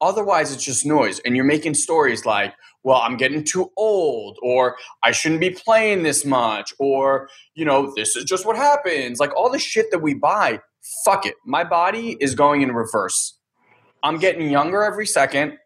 Otherwise, 0.00 0.52
it's 0.52 0.64
just 0.64 0.84
noise. 0.84 1.20
And 1.20 1.36
you're 1.36 1.44
making 1.44 1.74
stories 1.74 2.26
like, 2.26 2.54
well, 2.82 3.00
I'm 3.02 3.16
getting 3.16 3.42
too 3.42 3.70
old, 3.76 4.38
or 4.42 4.76
I 5.02 5.10
shouldn't 5.10 5.40
be 5.40 5.50
playing 5.50 6.02
this 6.04 6.24
much, 6.24 6.72
or, 6.78 7.28
you 7.54 7.64
know, 7.64 7.92
this 7.96 8.14
is 8.14 8.24
just 8.24 8.46
what 8.46 8.56
happens. 8.56 9.18
Like 9.18 9.34
all 9.34 9.50
the 9.50 9.58
shit 9.58 9.90
that 9.90 9.98
we 9.98 10.14
buy, 10.14 10.60
fuck 11.04 11.26
it. 11.26 11.34
My 11.44 11.64
body 11.64 12.16
is 12.20 12.34
going 12.34 12.62
in 12.62 12.72
reverse. 12.72 13.38
I'm 14.04 14.18
getting 14.18 14.50
younger 14.50 14.84
every 14.84 15.06
second. 15.06 15.58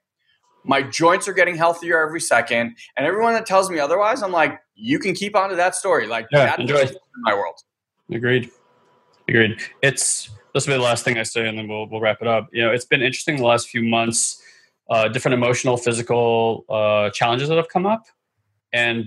My 0.65 0.83
joints 0.83 1.27
are 1.29 1.33
getting 1.33 1.57
healthier 1.57 2.01
every 2.01 2.21
second. 2.21 2.77
And 2.97 3.07
everyone 3.07 3.33
that 3.35 3.47
tells 3.47 3.71
me 3.71 3.79
otherwise, 3.79 4.23
I'm 4.23 4.33
like, 4.33 4.61
you 4.75 4.99
can 4.99 5.15
keep 5.15 5.35
on 5.35 5.51
to 5.51 5.57
that 5.57 5.75
story. 5.75 6.07
Like, 6.07 6.27
Yeah, 6.31 6.47
that's 6.57 6.61
enjoy. 6.61 6.85
my 7.23 7.35
world. 7.35 7.57
Agreed. 8.13 8.51
Agreed. 9.29 9.61
It's 9.83 10.31
this 10.53 10.67
will 10.67 10.75
be 10.75 10.79
the 10.79 10.85
last 10.85 11.05
thing 11.05 11.17
I 11.17 11.23
say, 11.23 11.49
and 11.49 11.57
then 11.57 11.69
we'll 11.69 11.89
we'll 11.89 12.01
wrap 12.01 12.19
it 12.21 12.27
up. 12.27 12.49
You 12.53 12.65
know, 12.65 12.73
it's 12.73 12.85
been 12.85 13.03
interesting 13.03 13.37
the 13.37 13.45
last 13.47 13.69
few 13.69 13.83
months. 13.83 14.43
Uh, 14.91 15.07
different 15.07 15.35
emotional, 15.35 15.77
physical 15.77 16.65
uh, 16.69 17.11
challenges 17.11 17.49
that 17.49 17.57
have 17.57 17.69
come 17.69 17.87
up, 17.87 18.07
and 18.73 19.05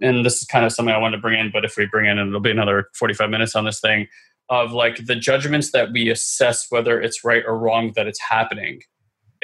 and 0.00 0.24
this 0.24 0.40
is 0.40 0.44
kind 0.48 0.64
of 0.64 0.72
something 0.72 0.94
I 0.94 0.98
wanted 0.98 1.16
to 1.16 1.20
bring 1.22 1.38
in. 1.38 1.50
But 1.52 1.66
if 1.66 1.76
we 1.76 1.84
bring 1.84 2.06
in, 2.06 2.18
and 2.18 2.28
it'll 2.28 2.40
be 2.40 2.50
another 2.50 2.88
forty 2.94 3.12
five 3.12 3.28
minutes 3.28 3.54
on 3.54 3.66
this 3.66 3.78
thing 3.80 4.08
of 4.48 4.72
like 4.72 5.04
the 5.04 5.16
judgments 5.16 5.72
that 5.72 5.92
we 5.92 6.08
assess 6.08 6.70
whether 6.70 7.00
it's 7.00 7.24
right 7.24 7.42
or 7.46 7.58
wrong 7.58 7.92
that 7.96 8.06
it's 8.06 8.20
happening 8.20 8.80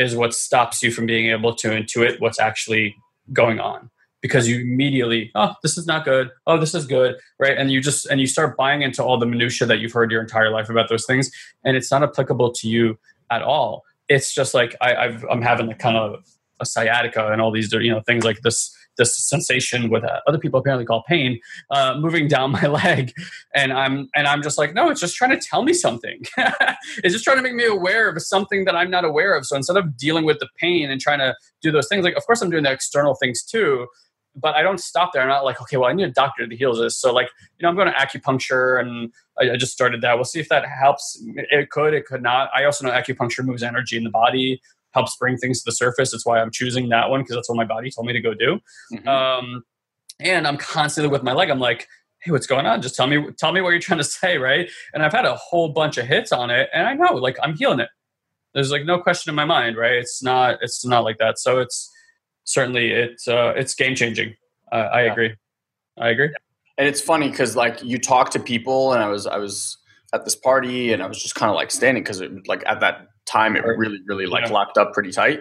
is 0.02 0.16
what 0.16 0.34
stops 0.34 0.82
you 0.82 0.90
from 0.90 1.06
being 1.06 1.30
able 1.30 1.54
to 1.54 1.68
intuit 1.68 2.20
what's 2.20 2.40
actually 2.40 2.94
going 3.32 3.60
on. 3.60 3.90
Because 4.20 4.48
you 4.48 4.60
immediately 4.60 5.32
oh 5.34 5.54
this 5.62 5.76
is 5.76 5.86
not 5.86 6.04
good. 6.04 6.30
Oh 6.46 6.58
this 6.58 6.74
is 6.74 6.86
good 6.86 7.16
right? 7.38 7.56
And 7.56 7.72
you 7.72 7.80
just 7.80 8.06
and 8.06 8.20
you 8.20 8.26
start 8.26 8.56
buying 8.56 8.82
into 8.82 9.02
all 9.02 9.18
the 9.18 9.26
minutia 9.26 9.66
that 9.66 9.80
you've 9.80 9.92
heard 9.92 10.10
your 10.12 10.20
entire 10.20 10.50
life 10.50 10.68
about 10.70 10.88
those 10.88 11.06
things 11.06 11.30
and 11.64 11.76
it's 11.76 11.90
not 11.90 12.02
applicable 12.02 12.52
to 12.52 12.68
you 12.68 12.98
at 13.30 13.42
all. 13.42 13.82
It's 14.08 14.32
just 14.34 14.54
like 14.54 14.76
I, 14.80 14.94
I've, 14.94 15.24
i'm 15.30 15.42
having 15.42 15.66
like 15.66 15.78
kind 15.78 15.96
of 15.96 16.22
a 16.60 16.66
sciatica 16.66 17.32
and 17.32 17.40
all 17.40 17.50
these 17.50 17.72
you 17.72 17.90
know 17.90 18.00
things 18.00 18.24
like 18.24 18.40
this 18.42 18.74
this 18.96 19.16
sensation 19.16 19.90
with 19.90 20.04
uh, 20.04 20.20
other 20.26 20.38
people 20.38 20.60
apparently 20.60 20.84
call 20.84 21.02
pain 21.08 21.38
uh, 21.70 21.94
moving 21.98 22.28
down 22.28 22.50
my 22.50 22.66
leg 22.84 23.12
and 23.54 23.72
i'm 23.72 24.08
and 24.14 24.26
i'm 24.26 24.42
just 24.42 24.58
like 24.58 24.74
no 24.74 24.90
it's 24.90 25.00
just 25.00 25.16
trying 25.16 25.30
to 25.30 25.38
tell 25.38 25.62
me 25.62 25.72
something 25.72 26.22
it's 26.38 27.12
just 27.12 27.24
trying 27.24 27.36
to 27.36 27.42
make 27.42 27.54
me 27.54 27.64
aware 27.64 28.08
of 28.08 28.20
something 28.22 28.64
that 28.64 28.76
i'm 28.76 28.90
not 28.90 29.04
aware 29.04 29.34
of 29.34 29.46
so 29.46 29.56
instead 29.56 29.76
of 29.76 29.96
dealing 29.96 30.24
with 30.24 30.38
the 30.38 30.48
pain 30.58 30.90
and 30.90 31.00
trying 31.00 31.18
to 31.18 31.34
do 31.60 31.70
those 31.70 31.88
things 31.88 32.04
like 32.04 32.16
of 32.16 32.24
course 32.26 32.42
i'm 32.42 32.50
doing 32.50 32.64
the 32.64 32.72
external 32.72 33.14
things 33.14 33.42
too 33.42 33.86
but 34.34 34.54
I 34.54 34.62
don't 34.62 34.78
stop 34.78 35.12
there. 35.12 35.22
I'm 35.22 35.28
not 35.28 35.44
like, 35.44 35.60
okay, 35.60 35.76
well, 35.76 35.90
I 35.90 35.92
need 35.92 36.04
a 36.04 36.10
doctor 36.10 36.46
to 36.46 36.56
heal 36.56 36.74
this. 36.74 36.96
So, 36.96 37.12
like, 37.12 37.28
you 37.58 37.62
know, 37.62 37.68
I'm 37.68 37.76
going 37.76 37.88
to 37.88 37.94
acupuncture 37.94 38.80
and 38.80 39.12
I, 39.38 39.52
I, 39.52 39.56
just 39.56 39.72
started 39.72 40.00
that. 40.02 40.14
We'll 40.14 40.24
see 40.24 40.40
if 40.40 40.48
that 40.48 40.64
helps. 40.66 41.22
It 41.36 41.70
could, 41.70 41.94
it 41.94 42.06
could 42.06 42.22
not. 42.22 42.50
I 42.54 42.64
also 42.64 42.86
know 42.86 42.92
acupuncture 42.92 43.44
moves 43.44 43.62
energy 43.62 43.96
in 43.96 44.04
the 44.04 44.10
body, 44.10 44.60
helps 44.94 45.16
bring 45.16 45.36
things 45.36 45.60
to 45.60 45.70
the 45.70 45.74
surface. 45.74 46.12
That's 46.12 46.26
why 46.26 46.40
I'm 46.40 46.50
choosing 46.50 46.88
that 46.90 47.10
one 47.10 47.20
because 47.20 47.36
that's 47.36 47.48
what 47.48 47.56
my 47.56 47.64
body 47.64 47.90
told 47.90 48.06
me 48.06 48.12
to 48.12 48.20
go 48.20 48.34
do. 48.34 48.60
Mm-hmm. 48.92 49.08
Um, 49.08 49.64
and 50.20 50.46
I'm 50.46 50.56
constantly 50.56 51.10
with 51.10 51.22
my 51.22 51.32
leg. 51.32 51.50
I'm 51.50 51.58
like, 51.58 51.88
hey, 52.20 52.30
what's 52.30 52.46
going 52.46 52.66
on? 52.66 52.82
Just 52.82 52.94
tell 52.94 53.06
me, 53.06 53.26
tell 53.38 53.52
me 53.52 53.60
what 53.60 53.70
you're 53.70 53.80
trying 53.80 53.98
to 53.98 54.04
say, 54.20 54.38
right? 54.38 54.70
And 54.94 55.02
I've 55.02 55.12
had 55.12 55.24
a 55.24 55.34
whole 55.34 55.70
bunch 55.70 55.98
of 55.98 56.06
hits 56.06 56.32
on 56.32 56.50
it, 56.50 56.68
and 56.72 56.86
I 56.86 56.94
know, 56.94 57.14
like, 57.14 57.36
I'm 57.42 57.56
healing 57.56 57.80
it. 57.80 57.88
There's 58.54 58.70
like 58.70 58.84
no 58.84 58.98
question 58.98 59.30
in 59.30 59.34
my 59.34 59.46
mind, 59.46 59.76
right? 59.76 59.94
It's 59.94 60.22
not, 60.22 60.58
it's 60.60 60.84
not 60.84 61.04
like 61.04 61.18
that. 61.18 61.38
So 61.38 61.58
it's 61.58 61.90
certainly 62.44 62.90
it's 62.90 63.28
uh, 63.28 63.54
it's 63.56 63.74
game 63.74 63.94
changing. 63.94 64.34
Uh, 64.70 64.88
I 64.92 65.04
yeah. 65.04 65.12
agree. 65.12 65.34
I 65.98 66.08
agree. 66.10 66.30
And 66.78 66.88
it's 66.88 67.00
funny 67.00 67.30
because 67.30 67.56
like 67.56 67.82
you 67.82 67.98
talk 67.98 68.30
to 68.30 68.40
people, 68.40 68.92
and 68.92 69.02
I 69.02 69.08
was 69.08 69.26
I 69.26 69.38
was 69.38 69.78
at 70.12 70.24
this 70.24 70.36
party, 70.36 70.92
and 70.92 71.02
I 71.02 71.06
was 71.06 71.22
just 71.22 71.34
kind 71.34 71.50
of 71.50 71.56
like 71.56 71.70
standing 71.70 72.02
because 72.02 72.20
it 72.20 72.30
like 72.46 72.62
at 72.66 72.80
that 72.80 73.08
time 73.26 73.56
it 73.56 73.64
really 73.64 74.00
really 74.06 74.26
like 74.26 74.46
yeah. 74.46 74.52
locked 74.52 74.78
up 74.78 74.92
pretty 74.92 75.12
tight. 75.12 75.40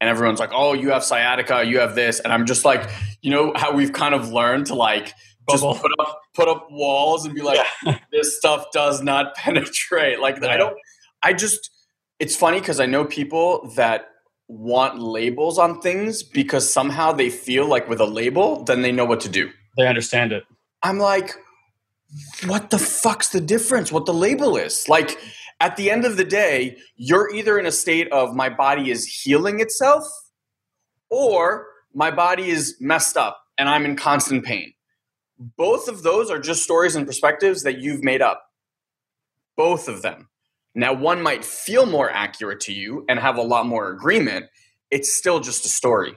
And 0.00 0.08
everyone's 0.08 0.40
like, 0.40 0.50
"Oh, 0.52 0.72
you 0.72 0.90
have 0.90 1.04
sciatica, 1.04 1.64
you 1.64 1.80
have 1.80 1.94
this," 1.94 2.20
and 2.20 2.32
I'm 2.32 2.46
just 2.46 2.64
like, 2.64 2.88
you 3.20 3.30
know 3.30 3.52
how 3.54 3.72
we've 3.74 3.92
kind 3.92 4.14
of 4.14 4.32
learned 4.32 4.66
to 4.66 4.74
like 4.74 5.14
just 5.50 5.62
Bubble. 5.62 5.78
put 5.78 5.92
up 5.98 6.20
put 6.34 6.48
up 6.48 6.68
walls 6.70 7.24
and 7.24 7.34
be 7.34 7.42
like, 7.42 7.58
Yeah. 7.84 7.98
this 8.12 8.36
stuff 8.36 8.66
does 8.72 9.02
not 9.02 9.34
penetrate. 9.36 10.20
Like 10.20 10.42
I 10.42 10.56
don't. 10.56 10.76
I 11.22 11.32
just. 11.32 11.70
It's 12.18 12.36
funny 12.36 12.60
because 12.60 12.80
I 12.80 12.86
know 12.86 13.04
people 13.06 13.70
that 13.76 14.08
want 14.46 15.00
labels 15.00 15.58
on 15.58 15.80
things 15.80 16.22
because 16.22 16.70
somehow 16.70 17.12
they 17.12 17.30
feel 17.30 17.66
like 17.66 17.88
with 17.88 18.00
a 18.00 18.04
label, 18.04 18.62
then 18.64 18.82
they 18.82 18.92
know 18.92 19.04
what 19.04 19.20
to 19.20 19.28
do. 19.28 19.48
They 19.78 19.86
understand 19.86 20.32
it. 20.32 20.44
I'm 20.82 20.98
like, 20.98 21.34
what 22.44 22.70
the 22.70 22.78
fuck's 22.78 23.30
the 23.30 23.40
difference? 23.40 23.90
What 23.90 24.04
the 24.04 24.12
label 24.12 24.56
is? 24.56 24.86
Like, 24.88 25.18
at 25.60 25.76
the 25.76 25.90
end 25.90 26.04
of 26.04 26.16
the 26.16 26.24
day, 26.24 26.78
you're 26.96 27.32
either 27.34 27.58
in 27.58 27.66
a 27.66 27.72
state 27.72 28.10
of 28.10 28.34
my 28.34 28.48
body 28.48 28.90
is 28.90 29.06
healing 29.06 29.60
itself 29.60 30.04
or 31.10 31.66
my 31.94 32.10
body 32.10 32.48
is 32.48 32.76
messed 32.80 33.16
up 33.16 33.42
and 33.58 33.68
I'm 33.68 33.84
in 33.84 33.94
constant 33.94 34.44
pain. 34.44 34.72
Both 35.38 35.88
of 35.88 36.02
those 36.02 36.30
are 36.30 36.38
just 36.38 36.62
stories 36.62 36.96
and 36.96 37.06
perspectives 37.06 37.62
that 37.62 37.78
you've 37.78 38.02
made 38.02 38.22
up. 38.22 38.42
Both 39.56 39.88
of 39.88 40.02
them. 40.02 40.28
Now, 40.74 40.92
one 40.92 41.20
might 41.22 41.44
feel 41.44 41.84
more 41.84 42.10
accurate 42.10 42.60
to 42.60 42.72
you 42.72 43.04
and 43.08 43.18
have 43.18 43.36
a 43.36 43.42
lot 43.42 43.66
more 43.66 43.90
agreement. 43.90 44.46
It's 44.90 45.12
still 45.12 45.40
just 45.40 45.64
a 45.64 45.68
story. 45.68 46.16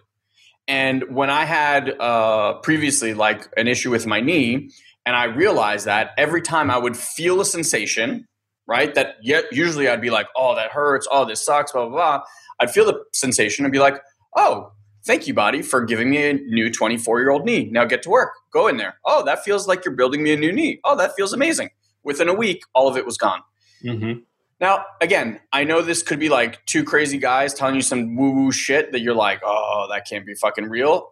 And 0.68 1.16
when 1.16 1.30
I 1.30 1.46
had 1.46 1.90
uh, 2.00 2.56
previously 2.60 3.14
like 3.14 3.50
an 3.58 3.68
issue 3.68 3.92
with 3.92 4.06
my 4.06 4.22
knee, 4.22 4.70
and 5.06 5.16
I 5.16 5.26
realized 5.26 5.86
that 5.86 6.12
every 6.18 6.42
time 6.42 6.72
I 6.72 6.78
would 6.78 6.96
feel 6.96 7.42
a 7.42 7.46
sensation, 7.46 8.28
right, 8.68 8.94
that 8.96 9.16
yet 9.22 9.46
usually 9.52 9.88
I'd 9.88 10.02
be 10.02 10.10
like, 10.10 10.28
oh, 10.36 10.56
that 10.56 10.72
hurts, 10.72 11.08
oh, 11.12 11.26
this 11.26 11.44
sucks, 11.46 11.72
blah, 11.72 11.88
blah, 11.88 11.96
blah. 11.96 12.24
I'd 12.60 12.72
feel 12.72 12.86
the 12.86 13.04
sensation 13.12 13.66
and 13.66 13.72
be 13.72 13.80
like, 13.80 14.02
oh, 14.36 14.72
thank 15.06 15.28
you, 15.28 15.34
body, 15.34 15.62
for 15.62 15.84
giving 15.84 16.10
me 16.10 16.30
a 16.30 16.34
new 16.34 16.72
24 16.72 17.20
year 17.20 17.30
old 17.30 17.46
knee. 17.46 17.70
Now 17.72 17.86
get 17.86 18.04
to 18.04 18.10
work. 18.10 18.32
Go 18.52 18.68
in 18.68 18.78
there. 18.78 18.96
Oh, 19.06 19.24
that 19.26 19.44
feels 19.44 19.68
like 19.68 19.84
you're 19.86 19.96
building 19.96 20.24
me 20.24 20.34
a 20.34 20.38
new 20.38 20.52
knee. 20.52 20.80
Oh, 20.84 20.96
that 20.96 21.16
feels 21.16 21.34
amazing. 21.34 21.70
Within 22.04 22.30
a 22.30 22.34
week, 22.34 22.64
all 22.74 22.88
of 22.88 22.98
it 22.98 23.06
was 23.06 23.18
gone. 23.18 23.42
Mm-hmm. 23.84 24.20
Now, 24.60 24.86
again, 25.02 25.42
I 25.52 25.66
know 25.66 25.82
this 25.82 26.04
could 26.04 26.20
be 26.20 26.30
like 26.30 26.66
two 26.66 26.86
crazy 26.86 27.18
guys 27.18 27.54
telling 27.54 27.76
you 27.76 27.82
some 27.82 28.16
woo 28.16 28.32
woo 28.32 28.52
shit 28.52 28.92
that 28.94 29.02
you're 29.02 29.16
like, 29.16 29.42
oh, 29.44 29.88
that 29.90 30.08
can't 30.08 30.26
be 30.26 30.36
fucking 30.36 30.66
real. 30.70 31.12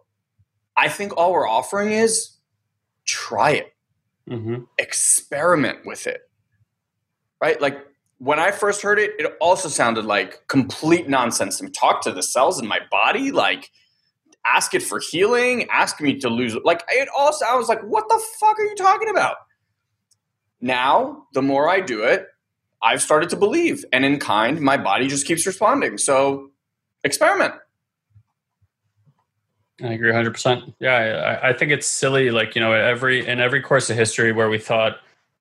I 0.74 0.88
think 0.88 1.14
all 1.18 1.32
we're 1.32 1.48
offering 1.48 1.92
is 1.92 2.36
try 3.04 3.50
it, 3.50 3.68
Mm-hmm. 4.30 4.62
experiment 4.78 5.80
with 5.84 6.06
it. 6.06 6.22
Right? 7.42 7.60
Like 7.60 7.84
when 8.18 8.38
I 8.38 8.52
first 8.52 8.82
heard 8.82 9.00
it, 9.00 9.10
it 9.18 9.36
also 9.40 9.68
sounded 9.68 10.04
like 10.04 10.46
complete 10.46 11.08
nonsense. 11.08 11.60
And 11.60 11.74
talk 11.74 12.00
to 12.02 12.12
the 12.12 12.22
cells 12.22 12.60
in 12.60 12.68
my 12.68 12.78
body, 12.90 13.32
like 13.32 13.72
ask 14.46 14.74
it 14.74 14.82
for 14.82 15.00
healing, 15.00 15.68
ask 15.68 16.00
me 16.00 16.18
to 16.20 16.28
lose. 16.28 16.56
Like 16.64 16.84
it 16.88 17.08
all 17.16 17.32
sounds 17.32 17.68
like, 17.68 17.82
what 17.82 18.08
the 18.08 18.22
fuck 18.38 18.58
are 18.58 18.64
you 18.64 18.76
talking 18.76 19.08
about? 19.08 19.36
Now, 20.60 21.24
the 21.34 21.42
more 21.42 21.68
I 21.68 21.80
do 21.80 22.04
it, 22.04 22.28
I've 22.80 23.02
started 23.02 23.30
to 23.30 23.36
believe, 23.36 23.84
and 23.92 24.04
in 24.04 24.18
kind, 24.18 24.60
my 24.60 24.76
body 24.76 25.08
just 25.08 25.26
keeps 25.26 25.46
responding. 25.46 25.98
So, 25.98 26.50
experiment. 27.04 27.54
I 29.82 29.92
agree 29.92 30.12
100%. 30.12 30.74
Yeah, 30.78 31.38
I, 31.42 31.50
I 31.50 31.52
think 31.52 31.72
it's 31.72 31.88
silly. 31.88 32.30
Like, 32.30 32.54
you 32.54 32.60
know, 32.60 32.72
every 32.72 33.26
in 33.26 33.40
every 33.40 33.60
course 33.60 33.90
of 33.90 33.96
history 33.96 34.30
where 34.30 34.48
we 34.48 34.58
thought 34.58 34.98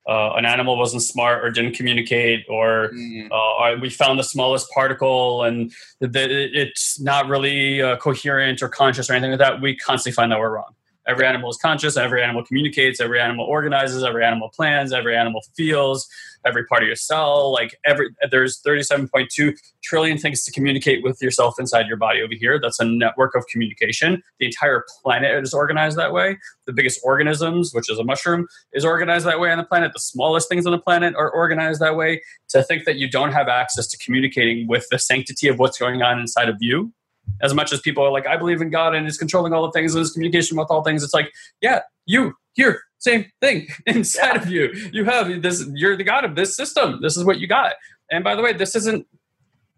uh, 0.08 0.34
an 0.34 0.46
animal 0.46 0.78
wasn't 0.78 1.02
smart 1.02 1.44
or 1.44 1.52
didn't 1.52 1.74
communicate 1.74 2.46
or 2.50 2.92
uh, 3.32 3.76
we 3.80 3.90
found 3.90 4.18
the 4.18 4.24
smallest 4.24 4.70
particle 4.72 5.44
and 5.44 5.72
that 6.00 6.32
it's 6.32 7.00
not 7.00 7.28
really 7.28 7.82
uh, 7.82 7.98
coherent 7.98 8.62
or 8.62 8.70
conscious 8.70 9.10
or 9.10 9.14
anything 9.14 9.32
like 9.32 9.40
that, 9.40 9.62
we 9.62 9.76
constantly 9.76 10.14
find 10.14 10.32
that 10.32 10.40
we're 10.40 10.56
wrong. 10.56 10.74
Every 11.08 11.26
animal 11.26 11.50
is 11.50 11.58
conscious, 11.58 11.98
every 11.98 12.22
animal 12.24 12.44
communicates, 12.46 13.00
every 13.00 13.20
animal 13.20 13.46
organizes, 13.46 14.04
every 14.04 14.24
animal 14.24 14.50
plans, 14.50 14.94
every 14.94 15.16
animal 15.16 15.42
feels, 15.56 16.08
every 16.46 16.66
part 16.66 16.84
of 16.84 16.88
your 16.88 16.96
cell. 16.96 17.52
Like 17.52 17.76
every 17.86 18.10
there's 18.30 18.62
37.2 18.62 19.58
trillion 19.84 20.18
things 20.18 20.44
to 20.44 20.52
communicate 20.52 21.04
with 21.04 21.22
yourself 21.22 21.56
inside 21.60 21.88
your 21.88 21.98
body 21.98 22.22
over 22.22 22.34
here. 22.34 22.60
That's 22.60 22.80
a 22.80 22.86
network 22.86 23.36
of 23.36 23.46
communication. 23.48 24.22
The 24.40 24.46
entire 24.46 24.86
planet 25.02 25.44
is 25.44 25.54
organized 25.54 25.98
that 25.98 26.14
way. 26.14 26.38
The 26.66 26.74
biggest 26.74 27.00
organisms, 27.04 27.74
which 27.74 27.90
is 27.90 27.98
a 27.98 28.04
mushroom, 28.04 28.48
is 28.74 28.86
organized 28.86 29.26
that 29.26 29.40
way 29.40 29.52
on 29.52 29.58
the 29.58 29.64
planet. 29.64 29.94
The 29.94 30.00
smallest 30.00 30.50
things 30.50 30.66
on 30.66 30.72
the 30.72 30.80
planet 30.80 31.16
are 31.16 31.32
organized 31.32 31.82
that 31.82 31.96
way. 31.96 32.22
To 32.50 32.64
think 32.64 32.86
that 32.86 32.98
you 32.98 33.10
don't 33.10 33.32
have 33.32 33.48
access 33.48 33.88
to 33.88 33.98
communicating 33.98 34.68
with 34.68 34.88
the 34.92 35.00
sanctity 35.00 35.48
of 35.48 35.58
what's 35.58 35.80
going 35.80 36.02
on 36.02 36.20
inside 36.20 36.50
of 36.50 36.58
you 36.60 36.94
as 37.42 37.54
much 37.54 37.74
as 37.74 37.80
people 37.82 38.04
are 38.04 38.12
like, 38.12 38.28
I 38.28 38.38
believe 38.38 38.62
in 38.62 38.70
God 38.70 38.94
and 38.96 39.08
is 39.08 39.18
controlling 39.18 39.54
all 39.54 39.66
the 39.66 39.72
things 39.72 39.96
and 39.96 40.02
is 40.02 40.12
communication 40.12 40.58
with 40.58 40.68
all 40.70 40.84
things. 40.84 41.04
It's 41.04 41.14
like, 41.14 41.32
yeah, 41.62 41.82
you 42.06 42.34
here, 42.54 42.82
same 43.00 43.26
thing 43.42 43.68
inside 43.86 44.38
of 44.38 44.50
you. 44.50 44.72
You 44.92 45.06
have 45.06 45.42
this. 45.42 45.66
You're 45.74 45.98
the 45.98 46.04
God 46.04 46.26
of 46.26 46.36
this 46.36 46.56
system. 46.56 47.00
This 47.02 47.18
is 47.18 47.24
what 47.24 47.40
you 47.40 47.48
got. 47.48 47.74
And 48.12 48.24
by 48.24 48.36
the 48.36 48.42
way, 48.42 48.54
this 48.54 48.76
isn't 48.76 49.08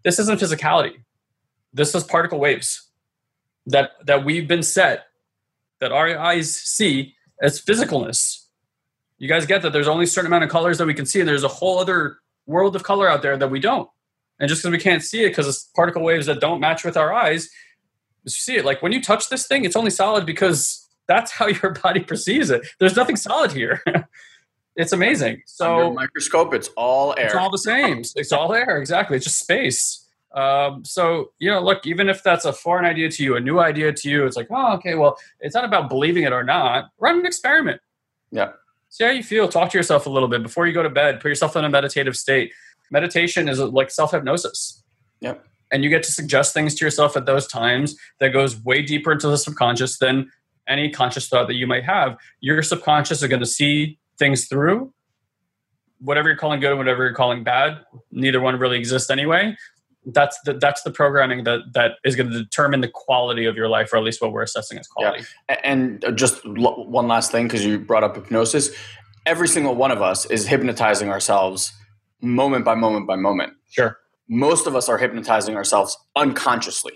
this 0.03 0.19
isn't 0.19 0.39
physicality. 0.39 1.03
This 1.73 1.95
is 1.95 2.03
particle 2.03 2.39
waves 2.39 2.89
that 3.67 3.91
that 4.05 4.25
we've 4.25 4.47
been 4.47 4.63
set 4.63 5.05
that 5.79 5.91
our 5.91 6.17
eyes 6.17 6.53
see 6.53 7.15
as 7.41 7.61
physicalness. 7.61 8.45
You 9.17 9.29
guys 9.29 9.45
get 9.45 9.61
that 9.61 9.71
there's 9.71 9.87
only 9.87 10.03
a 10.03 10.07
certain 10.07 10.27
amount 10.27 10.43
of 10.43 10.49
colors 10.49 10.77
that 10.77 10.87
we 10.87 10.93
can 10.93 11.05
see, 11.05 11.19
and 11.19 11.29
there's 11.29 11.43
a 11.43 11.49
whole 11.49 11.79
other 11.79 12.17
world 12.45 12.75
of 12.75 12.83
color 12.83 13.09
out 13.09 13.21
there 13.21 13.37
that 13.37 13.49
we 13.49 13.59
don't. 13.59 13.89
And 14.43 14.49
just 14.49 14.61
because 14.61 14.73
we 14.73 14.77
can't 14.77 15.01
see 15.01 15.23
it 15.23 15.29
because 15.29 15.47
it's 15.47 15.69
particle 15.73 16.03
waves 16.03 16.25
that 16.25 16.41
don't 16.41 16.59
match 16.59 16.83
with 16.83 16.97
our 16.97 17.13
eyes, 17.13 17.49
you 18.25 18.29
see 18.29 18.57
it. 18.57 18.65
Like 18.65 18.81
when 18.81 18.91
you 18.91 19.01
touch 19.01 19.29
this 19.29 19.47
thing, 19.47 19.63
it's 19.63 19.77
only 19.77 19.89
solid 19.89 20.25
because 20.25 20.85
that's 21.07 21.31
how 21.31 21.47
your 21.63 21.71
body 21.71 22.01
perceives 22.01 22.49
it. 22.49 22.67
There's 22.77 22.97
nothing 22.97 23.15
solid 23.15 23.53
here. 23.53 23.81
it's 24.75 24.91
amazing. 24.91 25.43
So 25.45 25.77
Under 25.77 25.93
microscope, 25.93 26.53
it's 26.53 26.67
all 26.75 27.15
air. 27.17 27.27
it's 27.27 27.35
all 27.35 27.49
the 27.49 27.57
same. 27.57 28.01
It's 28.17 28.33
all 28.33 28.53
air. 28.53 28.79
Exactly. 28.79 29.15
It's 29.15 29.23
just 29.23 29.39
space. 29.39 30.05
Um, 30.33 30.83
so 30.83 31.31
you 31.39 31.49
know, 31.49 31.61
look, 31.61 31.87
even 31.87 32.09
if 32.09 32.21
that's 32.21 32.43
a 32.43 32.51
foreign 32.51 32.83
idea 32.83 33.09
to 33.11 33.23
you, 33.23 33.37
a 33.37 33.39
new 33.39 33.59
idea 33.59 33.93
to 33.93 34.09
you, 34.09 34.25
it's 34.25 34.35
like, 34.35 34.47
oh, 34.51 34.73
okay. 34.73 34.95
Well, 34.95 35.17
it's 35.39 35.55
not 35.55 35.63
about 35.63 35.87
believing 35.87 36.23
it 36.23 36.33
or 36.33 36.43
not. 36.43 36.89
Run 36.99 37.19
an 37.19 37.25
experiment. 37.25 37.79
Yeah. 38.29 38.51
See 38.89 39.05
how 39.05 39.11
you 39.11 39.23
feel. 39.23 39.47
Talk 39.47 39.69
to 39.71 39.77
yourself 39.77 40.05
a 40.05 40.09
little 40.09 40.27
bit 40.27 40.43
before 40.43 40.67
you 40.67 40.73
go 40.73 40.83
to 40.83 40.89
bed. 40.89 41.21
Put 41.21 41.29
yourself 41.29 41.55
in 41.55 41.63
a 41.63 41.69
meditative 41.69 42.17
state. 42.17 42.51
Meditation 42.93 43.49
is 43.49 43.59
like 43.59 43.89
self 43.91 44.11
hypnosis. 44.11 44.81
Yep. 45.21 45.43
And 45.71 45.83
you 45.83 45.89
get 45.89 46.03
to 46.03 46.11
suggest 46.11 46.53
things 46.53 46.75
to 46.75 46.85
yourself 46.85 47.17
at 47.17 47.25
those 47.25 47.47
times 47.47 47.95
that 48.19 48.29
goes 48.29 48.63
way 48.63 48.83
deeper 48.83 49.11
into 49.11 49.27
the 49.27 49.37
subconscious 49.37 49.97
than 49.97 50.29
any 50.67 50.91
conscious 50.91 51.27
thought 51.27 51.47
that 51.47 51.55
you 51.55 51.65
might 51.65 51.83
have. 51.83 52.15
Your 52.39 52.61
subconscious 52.61 53.23
is 53.23 53.27
going 53.27 53.39
to 53.39 53.47
see 53.47 53.97
things 54.19 54.45
through. 54.47 54.93
Whatever 55.99 56.29
you're 56.29 56.37
calling 56.37 56.59
good 56.59 56.69
and 56.69 56.77
whatever 56.77 57.03
you're 57.03 57.15
calling 57.15 57.43
bad, 57.43 57.79
neither 58.11 58.39
one 58.39 58.59
really 58.59 58.77
exists 58.77 59.09
anyway. 59.09 59.55
That's 60.05 60.37
the 60.45 60.53
that's 60.53 60.83
the 60.83 60.91
programming 60.91 61.45
that 61.45 61.61
that 61.73 61.93
is 62.05 62.15
going 62.15 62.29
to 62.29 62.37
determine 62.43 62.81
the 62.81 62.89
quality 62.93 63.45
of 63.45 63.55
your 63.55 63.69
life, 63.69 63.91
or 63.91 63.97
at 63.97 64.03
least 64.03 64.21
what 64.21 64.33
we're 64.33 64.43
assessing 64.43 64.77
as 64.77 64.87
quality. 64.87 65.23
A- 65.49 65.65
And 65.65 66.03
uh, 66.05 66.11
just 66.11 66.45
l- 66.45 66.85
one 66.87 67.07
last 67.07 67.31
thing, 67.31 67.45
because 67.47 67.65
you 67.65 67.79
brought 67.79 68.03
up 68.03 68.15
hypnosis. 68.15 68.69
Every 69.25 69.47
single 69.47 69.73
one 69.73 69.89
of 69.91 70.01
us 70.01 70.25
is 70.25 70.45
hypnotizing 70.45 71.09
ourselves 71.09 71.71
moment 72.23 72.65
by 72.65 72.75
moment 72.75 73.07
by 73.07 73.15
moment. 73.15 73.53
Sure. 73.69 73.97
Most 74.29 74.65
of 74.65 74.75
us 74.75 74.89
are 74.89 74.97
hypnotizing 74.97 75.55
ourselves 75.55 75.97
unconsciously 76.15 76.93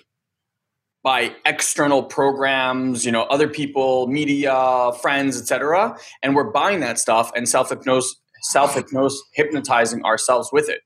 by 1.04 1.36
external 1.46 2.04
programs, 2.04 3.06
you 3.06 3.12
know, 3.12 3.24
other 3.24 3.48
people, 3.48 4.08
media, 4.08 4.92
friends, 5.02 5.40
etc. 5.40 5.98
And 6.24 6.36
we're 6.36 6.52
buying 6.52 6.80
that 6.80 7.00
stuff 7.00 7.32
and 7.36 7.48
self 7.48 7.70
hypnosis, 7.70 8.16
self 8.42 8.76
hypnosis, 8.76 9.22
hypnotizing 9.34 10.04
ourselves 10.04 10.50
with 10.52 10.70
it. 10.70 10.82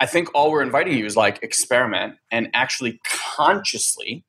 I 0.00 0.06
think 0.06 0.28
all 0.34 0.50
we're 0.50 0.62
inviting 0.62 0.98
you 0.98 1.06
is 1.06 1.16
like 1.16 1.42
experiment 1.42 2.14
and 2.30 2.48
actually 2.52 3.00
consciously 3.04 4.24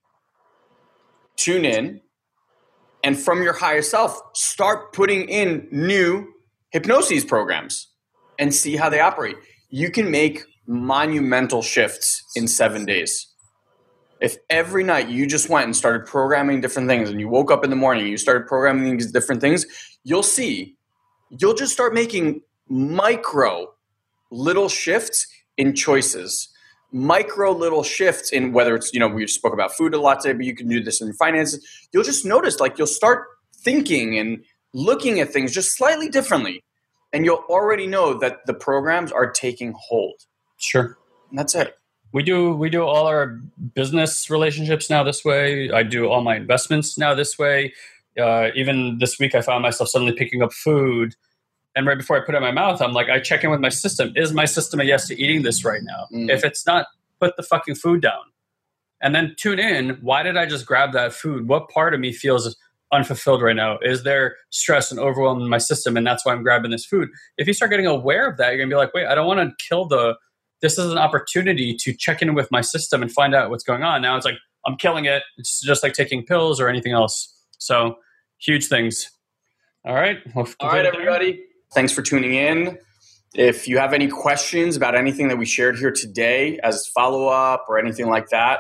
tune 1.35 1.65
in 1.65 2.01
and 3.03 3.19
from 3.19 3.43
your 3.43 3.53
higher 3.53 3.81
self 3.81 4.19
start 4.33 4.93
putting 4.93 5.27
in 5.27 5.67
new 5.71 6.27
hypnosis 6.71 7.25
programs 7.25 7.87
and 8.39 8.53
see 8.53 8.75
how 8.75 8.89
they 8.89 8.99
operate. 8.99 9.37
You 9.69 9.89
can 9.91 10.11
make 10.11 10.43
monumental 10.67 11.61
shifts 11.61 12.23
in 12.35 12.47
7 12.47 12.85
days. 12.85 13.27
If 14.21 14.37
every 14.49 14.83
night 14.83 15.09
you 15.09 15.27
just 15.27 15.49
went 15.49 15.65
and 15.65 15.75
started 15.75 16.07
programming 16.07 16.61
different 16.61 16.87
things 16.87 17.09
and 17.09 17.19
you 17.19 17.27
woke 17.27 17.51
up 17.51 17.63
in 17.63 17.69
the 17.69 17.75
morning 17.75 18.03
and 18.03 18.11
you 18.11 18.17
started 18.17 18.47
programming 18.47 18.97
these 18.97 19.11
different 19.11 19.41
things, 19.41 19.65
you'll 20.03 20.23
see 20.23 20.75
you'll 21.29 21.53
just 21.53 21.73
start 21.73 21.93
making 21.93 22.41
micro 22.69 23.67
little 24.31 24.69
shifts 24.69 25.27
in 25.57 25.73
choices 25.73 26.49
micro 26.91 27.51
little 27.51 27.83
shifts 27.83 28.31
in 28.31 28.53
whether 28.53 28.75
it's 28.75 28.93
you 28.93 28.99
know 28.99 29.07
we 29.07 29.25
spoke 29.27 29.53
about 29.53 29.75
food 29.75 29.93
a 29.93 29.99
lot 29.99 30.21
today 30.21 30.33
but 30.33 30.45
you 30.45 30.55
can 30.55 30.67
do 30.67 30.81
this 30.81 31.01
in 31.01 31.07
your 31.07 31.15
finances 31.15 31.87
you'll 31.91 32.03
just 32.03 32.25
notice 32.25 32.59
like 32.59 32.77
you'll 32.77 32.87
start 32.87 33.25
thinking 33.53 34.17
and 34.17 34.43
looking 34.73 35.19
at 35.19 35.29
things 35.29 35.51
just 35.51 35.75
slightly 35.75 36.09
differently 36.09 36.63
and 37.15 37.25
you'll 37.25 37.45
already 37.49 37.87
know 37.87 38.13
that 38.19 38.45
the 38.47 38.53
programs 38.55 39.11
are 39.13 39.31
taking 39.31 39.73
hold 39.79 40.25
Sure. 40.59 40.97
and 41.31 41.39
that's 41.39 41.55
it 41.55 41.77
We 42.13 42.23
do 42.23 42.55
we 42.55 42.69
do 42.69 42.83
all 42.83 43.07
our 43.07 43.39
business 43.75 44.29
relationships 44.31 44.89
now 44.89 45.03
this 45.03 45.25
way. 45.25 45.71
I 45.71 45.83
do 45.83 46.07
all 46.07 46.23
my 46.23 46.37
investments 46.37 46.97
now 46.97 47.15
this 47.15 47.39
way. 47.39 47.73
Uh, 48.19 48.49
even 48.55 48.99
this 48.99 49.19
week, 49.19 49.35
I 49.35 49.41
found 49.41 49.63
myself 49.63 49.89
suddenly 49.89 50.13
picking 50.13 50.43
up 50.43 50.53
food, 50.53 51.15
and 51.75 51.87
right 51.87 51.97
before 51.97 52.17
I 52.17 52.25
put 52.25 52.35
it 52.35 52.39
in 52.39 52.43
my 52.43 52.51
mouth, 52.51 52.81
I'm 52.81 52.93
like, 52.93 53.09
I 53.09 53.19
check 53.19 53.43
in 53.45 53.51
with 53.51 53.61
my 53.61 53.69
system. 53.69 54.13
Is 54.15 54.33
my 54.33 54.45
system 54.45 54.79
a 54.81 54.85
yes 54.85 55.07
to 55.09 55.21
eating 55.21 55.43
this 55.43 55.65
right 55.65 55.83
now? 55.83 56.07
Mm. 56.13 56.29
If 56.31 56.45
it's 56.45 56.65
not, 56.67 56.87
put 57.21 57.35
the 57.37 57.43
fucking 57.43 57.75
food 57.75 58.01
down, 58.01 58.23
and 59.01 59.15
then 59.15 59.35
tune 59.37 59.59
in. 59.59 59.99
Why 60.01 60.23
did 60.23 60.37
I 60.37 60.45
just 60.47 60.65
grab 60.65 60.93
that 60.93 61.13
food? 61.13 61.49
What 61.49 61.69
part 61.69 61.93
of 61.95 61.99
me 62.01 62.13
feels 62.13 62.55
unfulfilled 62.95 63.41
right 63.41 63.55
now? 63.55 63.77
Is 63.81 64.03
there 64.03 64.35
stress 64.49 64.91
and 64.91 64.99
overwhelm 64.99 65.41
in 65.41 65.49
my 65.49 65.57
system, 65.57 65.97
and 65.97 66.05
that's 66.05 66.25
why 66.25 66.33
I'm 66.33 66.43
grabbing 66.43 66.71
this 66.71 66.85
food? 66.85 67.09
If 67.37 67.47
you 67.47 67.53
start 67.53 67.71
getting 67.71 67.85
aware 67.85 68.29
of 68.29 68.37
that, 68.37 68.49
you're 68.49 68.57
gonna 68.57 68.69
be 68.69 68.75
like, 68.75 68.93
wait, 68.93 69.05
I 69.05 69.15
don't 69.15 69.27
want 69.27 69.39
to 69.39 69.65
kill 69.67 69.85
the 69.85 70.15
this 70.61 70.77
is 70.77 70.91
an 70.91 70.97
opportunity 70.97 71.75
to 71.75 71.93
check 71.93 72.21
in 72.21 72.33
with 72.33 72.49
my 72.49 72.61
system 72.61 73.01
and 73.01 73.11
find 73.11 73.35
out 73.35 73.49
what's 73.49 73.63
going 73.63 73.83
on. 73.83 74.01
Now 74.01 74.15
it's 74.15 74.25
like 74.25 74.37
I'm 74.65 74.77
killing 74.77 75.05
it. 75.05 75.21
It's 75.37 75.61
just 75.61 75.83
like 75.83 75.93
taking 75.93 76.25
pills 76.25 76.59
or 76.59 76.69
anything 76.69 76.93
else. 76.93 77.31
So 77.59 77.97
huge 78.39 78.67
things. 78.67 79.11
All 79.85 79.93
right. 79.93 80.17
We'll 80.33 80.47
all 80.59 80.69
right 80.69 80.85
everybody 80.85 81.43
thanks 81.75 81.91
for 81.91 82.01
tuning 82.01 82.33
in 82.33 82.77
if 83.35 83.67
you 83.67 83.77
have 83.77 83.93
any 83.93 84.07
questions 84.07 84.77
about 84.77 84.95
anything 84.95 85.27
that 85.27 85.37
we 85.37 85.45
shared 85.45 85.77
here 85.77 85.91
today 85.91 86.57
as 86.63 86.87
follow-up 86.87 87.65
or 87.67 87.77
anything 87.77 88.07
like 88.07 88.29
that 88.29 88.59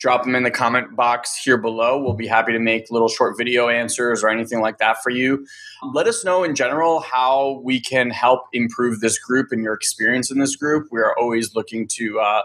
drop 0.00 0.24
them 0.24 0.34
in 0.34 0.42
the 0.42 0.50
comment 0.50 0.96
box 0.96 1.36
here 1.44 1.58
below. 1.58 2.02
We'll 2.02 2.14
be 2.14 2.26
happy 2.26 2.52
to 2.52 2.58
make 2.58 2.90
little 2.90 3.08
short 3.08 3.36
video 3.36 3.68
answers 3.68 4.24
or 4.24 4.30
anything 4.30 4.60
like 4.60 4.78
that 4.78 5.02
for 5.02 5.10
you. 5.10 5.46
Let 5.92 6.06
us 6.06 6.24
know 6.24 6.42
in 6.42 6.54
general 6.54 7.00
how 7.00 7.60
we 7.62 7.80
can 7.80 8.10
help 8.10 8.44
improve 8.52 9.00
this 9.00 9.18
group 9.18 9.48
and 9.52 9.62
your 9.62 9.74
experience 9.74 10.30
in 10.30 10.38
this 10.38 10.56
group. 10.56 10.88
We 10.90 11.00
are 11.00 11.14
always 11.18 11.54
looking 11.54 11.86
to 11.96 12.18
uh, 12.18 12.42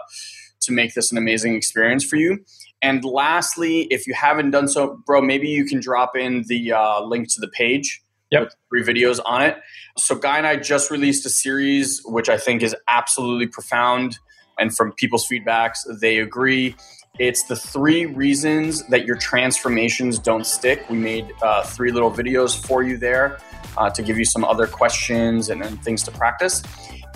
to 0.60 0.72
make 0.72 0.94
this 0.94 1.10
an 1.10 1.18
amazing 1.18 1.54
experience 1.54 2.04
for 2.04 2.16
you. 2.16 2.38
And 2.82 3.04
lastly 3.04 3.82
if 3.90 4.06
you 4.06 4.12
haven't 4.14 4.50
done 4.50 4.68
so 4.68 5.02
bro 5.06 5.22
maybe 5.22 5.48
you 5.48 5.64
can 5.64 5.80
drop 5.80 6.14
in 6.16 6.44
the 6.48 6.72
uh, 6.72 7.00
link 7.02 7.28
to 7.34 7.40
the 7.40 7.48
page 7.48 8.02
Yep. 8.32 8.42
with 8.42 8.54
three 8.68 8.82
videos 8.82 9.20
on 9.24 9.40
it. 9.42 9.56
So 9.96 10.16
guy 10.16 10.36
and 10.36 10.46
i 10.46 10.56
just 10.56 10.90
released 10.90 11.24
a 11.24 11.30
series 11.30 12.02
which 12.04 12.28
i 12.28 12.36
think 12.36 12.62
is 12.62 12.76
absolutely 12.88 13.46
profound. 13.46 14.18
And 14.58 14.74
from 14.74 14.92
people's 14.92 15.26
feedbacks 15.28 15.78
they 16.00 16.18
agree 16.18 16.74
it's 17.18 17.44
the 17.44 17.56
three 17.56 18.06
reasons 18.06 18.86
that 18.88 19.06
your 19.06 19.16
transformations 19.16 20.18
don't 20.18 20.46
stick 20.46 20.88
we 20.90 20.96
made 20.96 21.30
uh, 21.42 21.62
three 21.62 21.92
little 21.92 22.10
videos 22.10 22.56
for 22.66 22.82
you 22.82 22.96
there 22.96 23.38
uh, 23.76 23.90
to 23.90 24.02
give 24.02 24.18
you 24.18 24.24
some 24.24 24.44
other 24.44 24.66
questions 24.66 25.50
and, 25.50 25.62
and 25.62 25.82
things 25.82 26.02
to 26.02 26.10
practice 26.10 26.62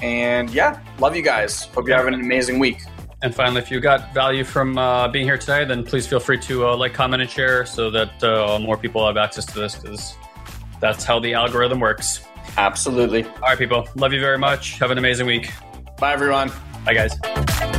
and 0.02 0.50
yeah 0.50 0.80
love 0.98 1.14
you 1.16 1.22
guys 1.22 1.64
hope 1.66 1.86
you're 1.86 1.96
having 1.96 2.14
an 2.14 2.20
amazing 2.20 2.58
week 2.58 2.82
And 3.22 3.34
finally, 3.34 3.60
if 3.60 3.70
you 3.70 3.80
got 3.80 4.14
value 4.14 4.44
from 4.44 4.78
uh, 4.78 5.06
being 5.08 5.26
here 5.26 5.36
today, 5.36 5.66
then 5.66 5.84
please 5.84 6.06
feel 6.06 6.20
free 6.20 6.38
to 6.38 6.68
uh, 6.68 6.74
like, 6.74 6.94
comment, 6.94 7.20
and 7.20 7.30
share 7.30 7.66
so 7.66 7.90
that 7.90 8.24
uh, 8.24 8.58
more 8.58 8.78
people 8.78 9.06
have 9.06 9.18
access 9.18 9.44
to 9.44 9.60
this 9.60 9.74
because 9.74 10.16
that's 10.80 11.04
how 11.04 11.20
the 11.20 11.34
algorithm 11.34 11.80
works. 11.80 12.24
absolutely 12.56 13.24
All 13.24 13.40
right, 13.42 13.58
people. 13.58 13.86
Love 13.94 14.14
you 14.14 14.20
very 14.20 14.38
much. 14.38 14.78
Have 14.78 14.90
an 14.90 14.96
amazing 14.96 15.26
week. 15.26 15.50
bye 15.98 16.14
everyone 16.14 16.50
Bye, 16.84 16.94
guys. 16.94 17.69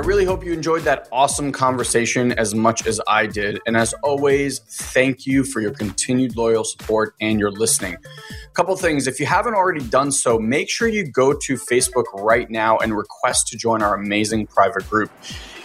I 0.00 0.02
really 0.02 0.24
hope 0.24 0.42
you 0.42 0.54
enjoyed 0.54 0.84
that 0.84 1.08
awesome 1.12 1.52
conversation 1.52 2.32
as 2.32 2.54
much 2.54 2.86
as 2.86 3.02
I 3.06 3.26
did. 3.26 3.60
And 3.66 3.76
as 3.76 3.92
always, 4.02 4.60
thank 4.60 5.26
you 5.26 5.44
for 5.44 5.60
your 5.60 5.72
continued 5.72 6.38
loyal 6.38 6.64
support 6.64 7.14
and 7.20 7.38
your 7.38 7.50
listening. 7.50 7.96
A 7.96 8.50
couple 8.54 8.74
things 8.76 9.06
if 9.06 9.20
you 9.20 9.26
haven't 9.26 9.52
already 9.52 9.84
done 9.84 10.10
so, 10.10 10.38
make 10.38 10.70
sure 10.70 10.88
you 10.88 11.04
go 11.04 11.34
to 11.34 11.54
Facebook 11.56 12.04
right 12.14 12.48
now 12.48 12.78
and 12.78 12.96
request 12.96 13.48
to 13.48 13.58
join 13.58 13.82
our 13.82 13.94
amazing 13.94 14.46
private 14.46 14.88
group. 14.88 15.10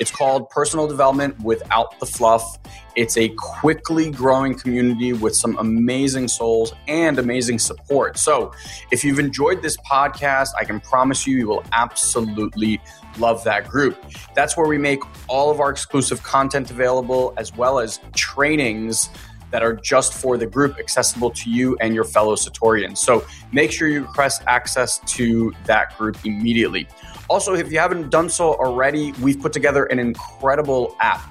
It's 0.02 0.12
called 0.12 0.50
Personal 0.50 0.86
Development 0.86 1.40
Without 1.40 1.98
the 2.02 2.06
Fluff. 2.06 2.60
It's 2.98 3.16
a 3.16 3.30
quickly 3.38 4.12
growing 4.12 4.58
community 4.60 5.14
with 5.14 5.36
some 5.36 5.58
amazing 5.58 6.28
souls 6.28 6.74
and 6.90 7.18
amazing 7.20 7.60
support. 7.60 8.18
So, 8.18 8.52
if 8.92 9.06
you've 9.06 9.20
enjoyed 9.20 9.62
this 9.62 9.78
podcast, 9.78 10.50
I 10.58 10.66
can 10.66 10.82
promise 10.82 11.26
you, 11.26 11.38
you 11.38 11.48
will 11.48 11.64
absolutely 11.72 12.82
love 13.18 13.44
that 13.44 13.70
group. 13.70 13.98
That's 14.34 14.58
where 14.58 14.68
we 14.68 14.78
make 14.78 15.02
all 15.28 15.52
of 15.52 15.60
our 15.60 15.70
exclusive 15.70 16.22
content 16.24 16.72
available, 16.72 17.34
as 17.38 17.56
well 17.56 17.80
as 17.80 18.00
trainings 18.16 19.10
that 19.52 19.64
are 19.64 19.74
just 19.74 20.14
for 20.14 20.38
the 20.38 20.46
group, 20.46 20.80
accessible 20.80 21.30
to 21.32 21.50
you 21.50 21.78
and 21.80 21.96
your 21.96 22.04
fellow 22.04 22.36
Satorians. 22.36 22.98
So 22.98 23.26
make 23.52 23.72
sure 23.72 23.88
you 23.88 24.02
request 24.02 24.44
access 24.48 25.00
to 25.16 25.54
that 25.66 25.98
group 25.98 26.18
immediately. 26.26 26.88
Also, 27.30 27.54
if 27.54 27.72
you 27.72 27.80
haven't 27.80 28.10
done 28.10 28.30
so 28.30 28.56
already, 28.56 29.14
we've 29.14 29.40
put 29.40 29.54
together 29.54 29.86
an 29.86 30.00
incredible 30.00 30.96
app. 31.00 31.22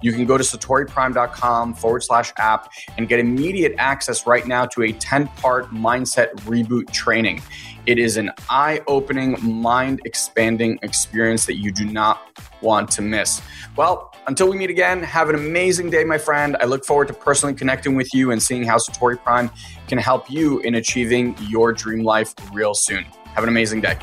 You 0.00 0.12
can 0.12 0.26
go 0.26 0.38
to 0.38 0.44
satoriprime.com 0.44 1.74
forward 1.74 2.02
slash 2.02 2.32
app 2.38 2.70
and 2.96 3.08
get 3.08 3.18
immediate 3.18 3.74
access 3.78 4.26
right 4.26 4.46
now 4.46 4.66
to 4.66 4.82
a 4.82 4.92
10 4.92 5.28
part 5.28 5.70
mindset 5.70 6.34
reboot 6.40 6.90
training. 6.92 7.42
It 7.86 7.98
is 7.98 8.16
an 8.16 8.30
eye 8.50 8.82
opening, 8.86 9.36
mind 9.42 10.02
expanding 10.04 10.78
experience 10.82 11.46
that 11.46 11.56
you 11.56 11.72
do 11.72 11.86
not 11.86 12.20
want 12.60 12.90
to 12.92 13.02
miss. 13.02 13.40
Well, 13.76 14.14
until 14.26 14.50
we 14.50 14.58
meet 14.58 14.68
again, 14.68 15.02
have 15.02 15.30
an 15.30 15.34
amazing 15.34 15.88
day, 15.90 16.04
my 16.04 16.18
friend. 16.18 16.56
I 16.60 16.66
look 16.66 16.84
forward 16.84 17.08
to 17.08 17.14
personally 17.14 17.54
connecting 17.54 17.94
with 17.94 18.12
you 18.12 18.30
and 18.30 18.42
seeing 18.42 18.64
how 18.64 18.76
Satori 18.76 19.18
Prime 19.22 19.50
can 19.86 19.98
help 19.98 20.30
you 20.30 20.58
in 20.60 20.74
achieving 20.74 21.34
your 21.40 21.72
dream 21.72 22.04
life 22.04 22.34
real 22.52 22.74
soon. 22.74 23.04
Have 23.34 23.44
an 23.44 23.48
amazing 23.48 23.80
day. 23.80 23.96